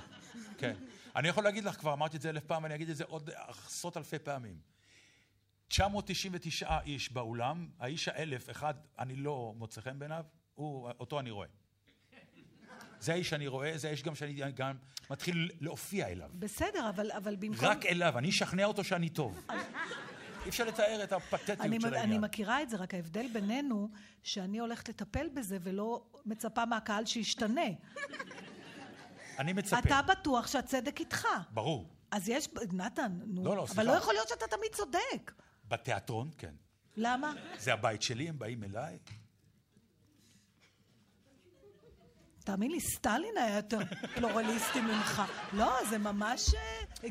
[0.58, 0.76] כן.
[1.16, 3.30] אני יכול להגיד לך, כבר אמרתי את זה אלף פעם, ואני אגיד את זה עוד
[3.48, 4.60] עשרות אלפי פעמים.
[5.68, 11.48] 999 איש באולם, האיש האלף, אחד, אני לא מוצא חן בעיניו, הוא, אותו אני רואה.
[13.00, 14.76] זה האיש שאני רואה, זה האיש גם שאני גם
[15.10, 16.30] מתחיל להופיע אליו.
[16.40, 17.66] בסדר, אבל, אבל במקום...
[17.66, 19.48] רק אליו, אני אשכנע אותו שאני טוב.
[20.46, 22.22] אי אפשר לתאר את הפתטיות אני, של אני העניין.
[22.22, 23.90] מכירה את זה, רק ההבדל בינינו,
[24.24, 27.62] שאני הולכת לטפל בזה ולא מצפה מהקהל שישתנה.
[29.40, 29.80] אני מצפה.
[29.80, 31.28] אתה בטוח שהצדק איתך.
[31.52, 31.90] ברור.
[32.12, 32.50] אז יש...
[32.74, 33.44] נתן, נו.
[33.44, 33.84] לא, לא, אבל סליחה.
[33.84, 35.32] לא יכול להיות שאתה תמיד צודק.
[35.68, 36.54] בתיאטרון, כן.
[36.98, 37.34] למה?
[37.58, 38.98] זה הבית שלי, הם באים אליי.
[42.44, 43.80] תאמין לי, סטלין היה יותר
[44.16, 45.22] פלורליסטי ממך.
[45.54, 46.54] לא, זה ממש...
[46.54, 47.10] אה,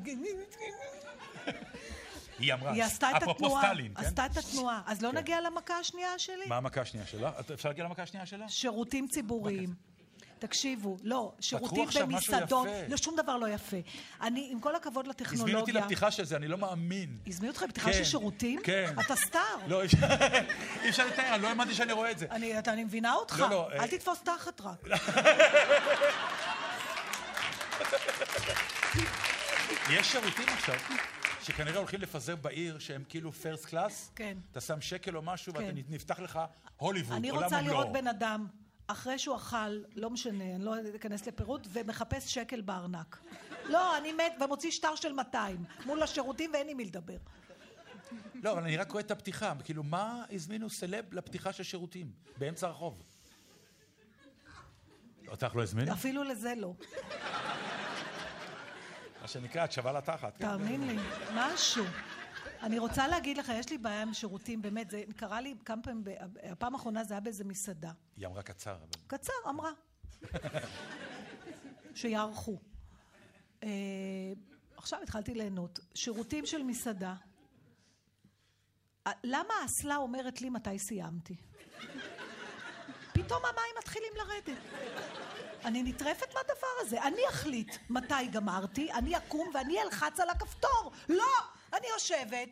[2.38, 3.62] היא אמרה, היא עשתה את התנועה.
[3.66, 4.04] סטלין, כן?
[4.04, 4.82] עשתה את התנועה.
[4.86, 5.16] אז לא כן.
[5.16, 6.46] נגיע למכה השנייה שלי?
[6.46, 7.32] מה המכה השנייה שלה?
[7.54, 8.48] אפשר להגיע למכה השנייה שלה?
[8.48, 9.74] שירותים ציבוריים.
[10.38, 12.68] תקשיבו, לא, שירותים במסעדות.
[12.88, 13.76] לא, שום דבר לא יפה.
[14.22, 15.74] אני, עם כל הכבוד הזמינו אותי לטכנולוגיה...
[15.80, 17.18] לפתיחה של זה, אני לא מאמין.
[17.26, 18.60] הזמינו אותך לפתיחה כן, של שירותים?
[18.64, 18.94] כן.
[19.06, 19.40] אתה סטאר.
[19.66, 19.86] לא, אי
[20.88, 22.26] אפשר- לתאר, אני לא האמנתי שאני רואה את זה.
[22.30, 23.38] אני, אני מבינה אותך.
[23.40, 24.86] לא, לא, אל אה, תתפוס תחת רק.
[29.90, 30.74] יש שירותים עכשיו,
[31.42, 34.10] שכנראה הולכים לפזר בעיר, שהם כאילו פרסט קלאס.
[34.16, 34.38] כן.
[34.52, 35.74] אתה שם שקל או משהו, כן.
[35.88, 36.40] ונפתח לך
[36.76, 37.80] הוליווד, אני עולם רוצה ומלואו.
[37.80, 38.46] לראות בן אדם,
[38.86, 43.18] אחרי שהוא אכל, לא משנה, אני לא אכנס לפירוט, ומחפש שקל בארנק.
[43.64, 47.16] לא, אני מת, ומוציא שטר של 200, מול השירותים ואין עם מי לדבר.
[48.34, 49.52] לא, אבל אני רק רואה את הפתיחה.
[49.64, 52.12] כאילו, מה הזמינו סלב לפתיחה של שירותים?
[52.38, 53.02] באמצע הרחוב.
[55.28, 55.92] אותך לא הזמינו?
[55.92, 56.74] אפילו לזה לא.
[59.22, 60.36] מה שנקרא, את שווה לתחת.
[60.36, 60.48] כן?
[60.48, 60.96] תאמין לי,
[61.34, 61.84] משהו.
[62.64, 66.04] אני רוצה להגיד לך, יש לי בעיה עם שירותים, באמת, זה קרה לי כמה פעמים,
[66.42, 67.92] הפעם האחרונה זה היה באיזה מסעדה.
[68.16, 68.86] היא אמרה קצר, אבל...
[69.06, 69.70] קצר, אמרה.
[71.94, 72.58] שיערכו.
[73.62, 73.68] אה,
[74.76, 75.80] עכשיו התחלתי ליהנות.
[75.94, 77.14] שירותים של מסעדה.
[79.24, 81.36] למה האסלה אומרת לי מתי סיימתי?
[83.12, 84.58] פתאום המים מתחילים לרדת.
[85.64, 87.02] אני נטרפת מהדבר הזה.
[87.02, 90.92] אני אחליט מתי גמרתי, אני אקום ואני אלחץ על הכפתור.
[91.08, 91.54] לא!
[91.76, 92.48] אני יושבת,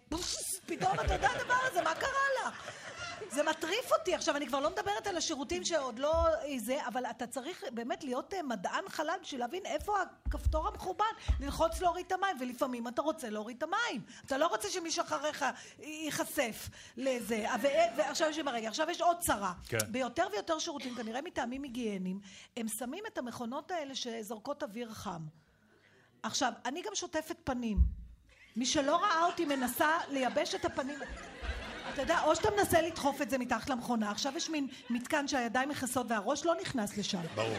[0.67, 2.73] פתאום אתה יודע הדבר הזה, מה קרה לך?
[3.31, 4.15] זה מטריף אותי.
[4.15, 6.27] עכשיו, אני כבר לא מדברת על השירותים שעוד לא
[6.59, 9.97] זה, אבל אתה צריך באמת להיות אה, מדען חלל בשביל להבין איפה
[10.27, 14.03] הכפתור המכובד, ללחוץ להוריד את המים, ולפעמים אתה רוצה להוריד את המים.
[14.27, 15.45] אתה לא רוצה שמישהו אחריך
[15.79, 17.45] ייחשף לזה.
[17.63, 19.53] ו- ועכשיו יש רגע, עכשיו יש עוד צרה.
[19.69, 19.79] כן.
[19.89, 22.21] ביותר ויותר שירותים, כנראה מטעמים היגייניים,
[22.57, 25.23] הם שמים את המכונות האלה שזורקות אוויר חם.
[26.23, 28.02] עכשיו, אני גם שוטפת פנים.
[28.57, 30.99] מי שלא ראה אותי מנסה לייבש את הפנים...
[31.93, 35.69] אתה יודע, או שאתה מנסה לדחוף את זה מתחת למכונה, עכשיו יש מין מתקן שהידיים
[35.69, 37.21] מכסות והראש לא נכנס לשם.
[37.35, 37.57] ברור.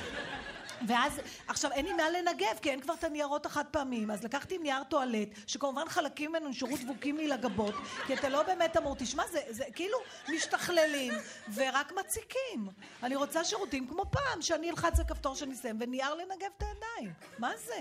[0.87, 4.57] ואז, עכשיו אין לי מה לנגב, כי אין כבר את הניירות החד פעמים, אז לקחתי
[4.57, 7.75] נייר טואלט, שכמובן חלקים ממנו נשארו דבוקים לי לגבות,
[8.07, 9.97] כי אתה לא באמת אמור, תשמע, זה, זה כאילו
[10.29, 11.13] משתכללים
[11.53, 12.67] ורק מציקים.
[13.03, 17.13] אני רוצה שירותים כמו פעם, שאני אלחץ על כפתור שאני אסיים, ונייר לנגב את הידיים.
[17.39, 17.79] מה זה?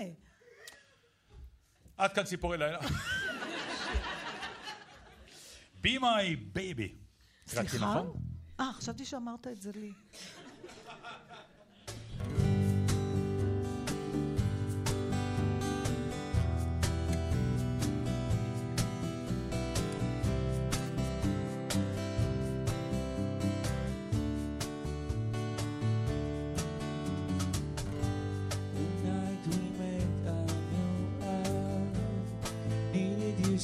[1.97, 2.79] עד כאן ציפורי לילה.
[5.83, 6.89] Be my baby.
[7.47, 7.77] סליחה?
[7.77, 8.13] נכון?
[8.59, 9.91] אה, חשבתי שאמרת את זה לי.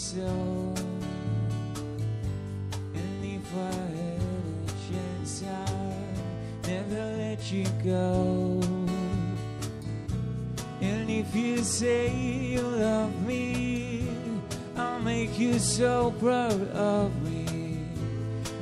[0.10, 0.74] So.
[2.96, 4.22] And if I had
[4.66, 8.60] a chance, I'd never let you go.
[10.82, 14.08] And if you say you love me,
[14.76, 17.86] I'll make you so proud of me.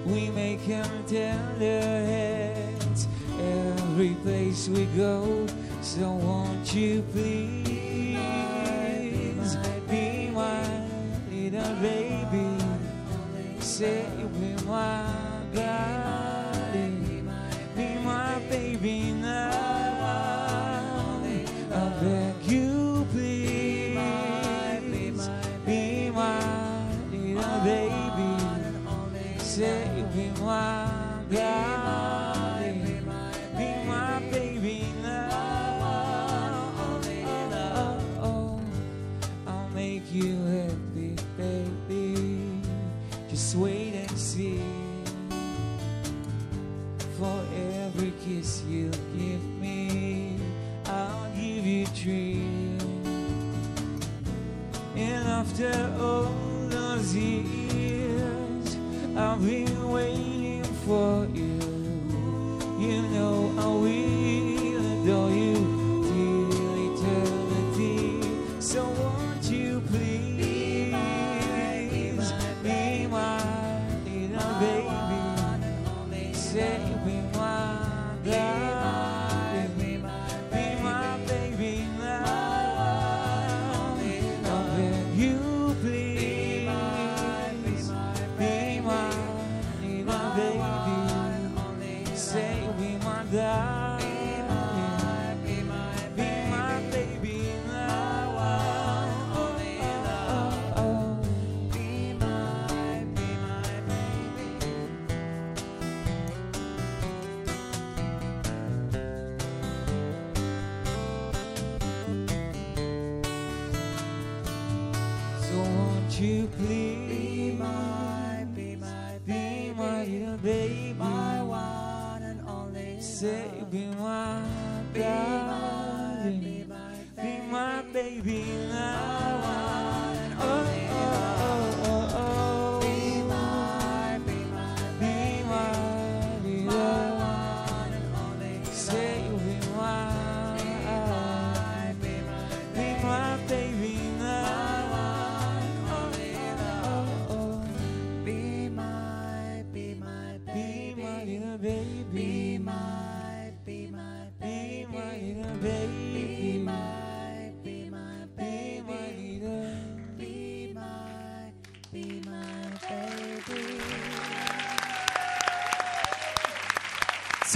[0.05, 1.81] We make him tender
[2.11, 3.07] heads
[3.39, 5.47] every place we go.
[5.81, 7.66] So won't you please
[11.57, 12.57] little baby?
[13.59, 14.05] Say
[14.39, 15.05] be my
[15.53, 17.23] body,
[17.75, 19.57] be my baby now.
[21.71, 23.97] I beg you please,
[25.65, 26.39] be my
[27.11, 28.31] little baby.
[29.39, 30.86] Say be my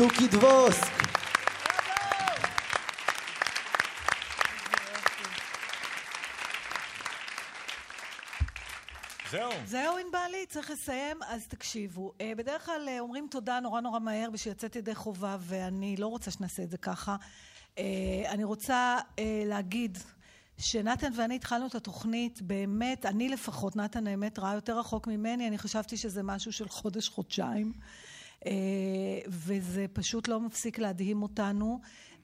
[0.01, 0.91] צוקי דבוסק.
[9.31, 9.51] זהו.
[9.65, 12.13] זהו ענבלי, צריך לסיים, אז תקשיבו.
[12.21, 16.07] אה, בדרך כלל אה, אומרים תודה נורא נורא מהר בשביל לצאת ידי חובה, ואני לא
[16.07, 17.15] רוצה שנעשה את זה ככה.
[17.77, 17.83] אה,
[18.29, 18.97] אני רוצה
[19.45, 19.97] להגיד
[20.57, 25.57] שנתן ואני התחלנו את התוכנית, באמת, אני לפחות, נתן האמת ראה יותר רחוק ממני, אני
[25.57, 27.73] חשבתי שזה משהו של חודש-חודשיים,
[29.27, 31.79] וזה פשוט לא מפסיק להדהים אותנו.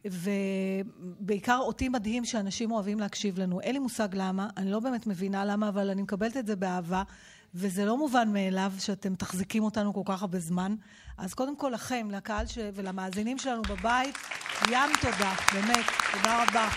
[0.06, 3.62] ובעיקר אותי מדהים שאנשים אוהבים להקשיב לנו.
[3.62, 7.04] אין לי מושג למה, אני לא באמת מבינה למה, אבל אני מקבלת את זה באהבה,
[7.56, 10.76] וזה לא מובן מאליו שאתם תחזיקים אותנו כל כך הרבה זמן.
[11.18, 12.58] אז קודם כל לכם, לקהל ש...
[12.74, 14.16] ולמאזינים שלנו בבית,
[14.72, 16.70] ים תודה, באמת, תודה רבה.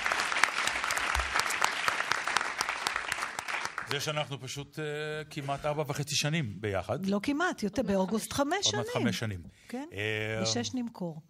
[3.91, 4.85] זה שאנחנו פשוט אה,
[5.31, 7.07] כמעט ארבע וחצי שנים ביחד.
[7.07, 8.85] לא כמעט, יותר, באוגוסט חמש עוד שנים.
[8.85, 9.43] מעט חמש שנים.
[9.69, 11.23] כן, אה, בשש נמכור.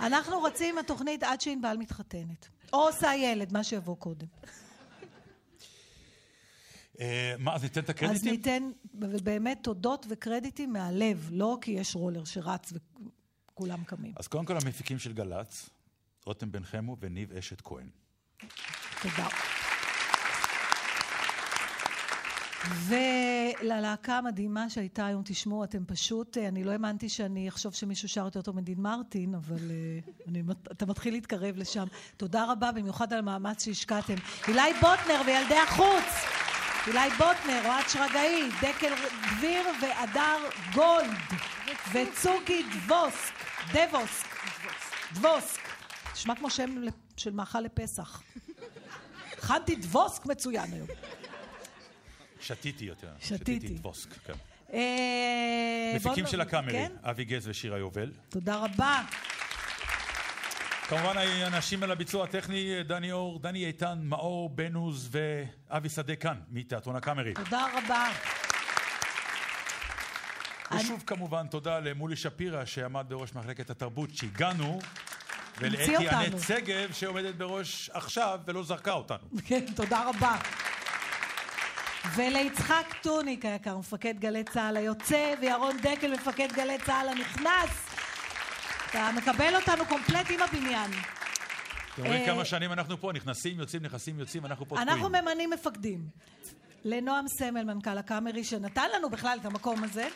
[0.00, 2.48] אנחנו רצים עם התוכנית עד שענבל מתחתנת.
[2.72, 4.26] או עושה ילד, מה שיבוא קודם.
[7.00, 8.30] אה, מה, אז ניתן את אז הקרדיטים?
[8.30, 8.70] ניתן
[9.22, 12.72] באמת תודות וקרדיטים מהלב, לא כי יש רולר שרץ
[13.52, 14.12] וכולם קמים.
[14.16, 15.70] אז קודם כל המפיקים של גל"צ,
[16.26, 17.88] רותם בן חמו וניב אשת כהן.
[19.02, 19.28] תודה.
[22.66, 28.24] וללהקה המדהימה שהייתה היום, תשמעו, אתם פשוט, אה, אני לא האמנתי שאני אחשוב שמישהו שר
[28.24, 29.98] יותר טוב מדין מרטין, אבל אה,
[30.28, 30.42] אני,
[30.72, 31.86] אתה מתחיל להתקרב לשם.
[32.16, 34.14] תודה רבה, במיוחד על המאמץ שהשקעתם.
[34.48, 36.04] אילי בוטנר וילדי החוץ!
[36.86, 38.94] אילי בוטנר, אוהד שרגאי, דקל
[39.36, 40.38] דביר והדר
[40.74, 41.10] גולד,
[41.92, 43.34] וצוקי דבוסק,
[43.72, 44.26] דבוסק,
[45.12, 45.60] דבוסק.
[46.12, 46.74] נשמע כמו שם
[47.16, 48.22] של מאכל לפסח.
[49.38, 50.88] הכנתי דבוסק מצוין היום.
[52.40, 53.08] שתיתי יותר.
[53.20, 53.68] שתיתי.
[53.68, 54.32] דבוסק, כן.
[54.72, 58.12] אה, מפיקים של הקאמרי, כן, אבי גז ושירה יובל.
[58.28, 59.02] תודה רבה.
[60.88, 66.96] כמובן האנשים על הביצוע הטכני, דני אור, דני איתן, מאור בנוז ואבי שדה כאן, מתיאטרון
[66.96, 67.34] הקאמרי.
[67.34, 68.10] תודה רבה.
[70.76, 74.78] ושוב כמובן תודה למולי שפירא שעמד בראש מחלקת התרבות שהגענו,
[75.60, 76.08] ולאתי.
[76.08, 79.28] ענת שגב שעומדת בראש עכשיו ולא זרקה אותנו.
[79.46, 80.36] כן, תודה רבה.
[82.16, 87.88] וליצחק טוניק היקר, מפקד גלי צה"ל היוצא, וירון דקל, מפקד גלי צה"ל הנכנס.
[88.90, 90.90] אתה מקבל אותנו קומפלט עם הבניין.
[91.94, 94.88] אתם רואים אה, כמה שנים אנחנו פה, נכנסים, יוצאים, נכנסים, יוצאים, אנחנו פה תקועים.
[94.88, 96.08] אנחנו ממנים מפקדים.
[96.84, 100.08] לנועם סמל, מנכ"ל הקאמרי, שנתן לנו בכלל את המקום הזה.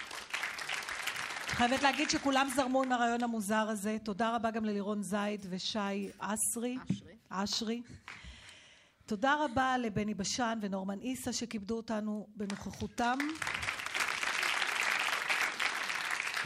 [1.46, 3.96] חייבת להגיד שכולם זרמו עם הרעיון המוזר הזה.
[4.04, 5.78] תודה רבה גם ללירון זייד ושי
[6.18, 6.76] אסרי.
[6.88, 7.12] אשרי.
[7.28, 7.82] אשרי.
[9.12, 13.18] תודה רבה לבני בשן ונורמן איסה שכיבדו אותנו בנוכחותם.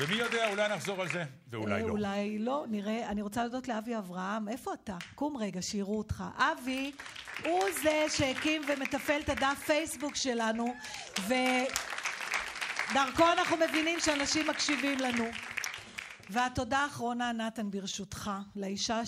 [0.01, 1.89] ומי יודע, אולי נחזור על זה, ואולי לא.
[1.89, 3.09] אולי לא, נראה.
[3.09, 4.49] אני רוצה להודות לאבי אברהם.
[4.49, 4.97] איפה אתה?
[5.15, 6.25] קום רגע, שיראו אותך.
[6.37, 6.93] אבי
[7.45, 10.75] הוא זה שהקים ומתפעל את הדף פייסבוק שלנו,
[11.21, 11.73] ודרכו
[13.33, 15.25] אנחנו מבינים שאנשים מקשיבים לנו.
[16.31, 19.07] והתודה האחרונה, נתן, ברשותך, לאישה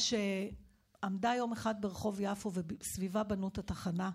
[1.00, 4.10] שעמדה יום אחד ברחוב יפו וסביבה בנו את התחנה,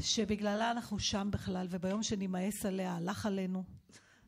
[0.00, 3.64] שבגללה אנחנו שם בכלל, וביום שנמאס עליה, הלך עלינו.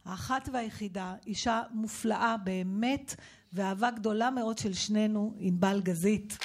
[0.05, 3.15] האחת והיחידה, אישה מופלאה באמת,
[3.53, 6.39] ואהבה גדולה מאוד של שנינו, ענבל גזית.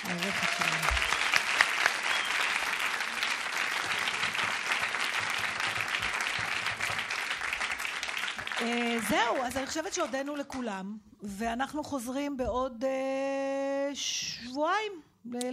[8.61, 13.44] אה, זהו, אז אני חושבת שהודינו לכולם, ואנחנו חוזרים בעוד אה,
[13.93, 14.91] שבועיים,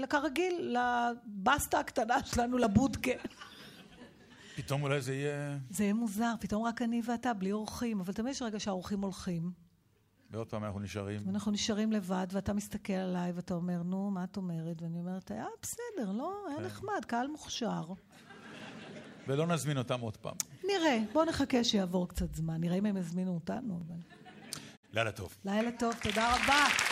[0.09, 3.13] כרגיל, לבסטה הקטנה שלנו, לבודקה.
[4.57, 5.59] פתאום אולי זה יהיה...
[5.71, 9.53] זה יהיה מוזר, פתאום רק אני ואתה, בלי אורחים, אבל תמיד יש רגע שהאורחים הולכים,
[10.33, 11.21] ועוד פעם אנחנו נשארים.
[11.27, 14.83] ואנחנו נשארים לבד, ואתה מסתכל עליי ואתה אומר, נו, מה את אומרת?
[14.83, 17.85] ואני אומרת, אה, בסדר, לא, היה נחמד, קהל מוכשר.
[19.29, 20.35] ולא נזמין אותם עוד פעם.
[20.65, 23.81] נראה, בואו נחכה שיעבור קצת זמן, נראה אם הם יזמינו אותנו.
[23.87, 23.97] אבל...
[24.93, 25.37] לילה טוב.
[25.45, 26.92] לילה טוב, תודה רבה.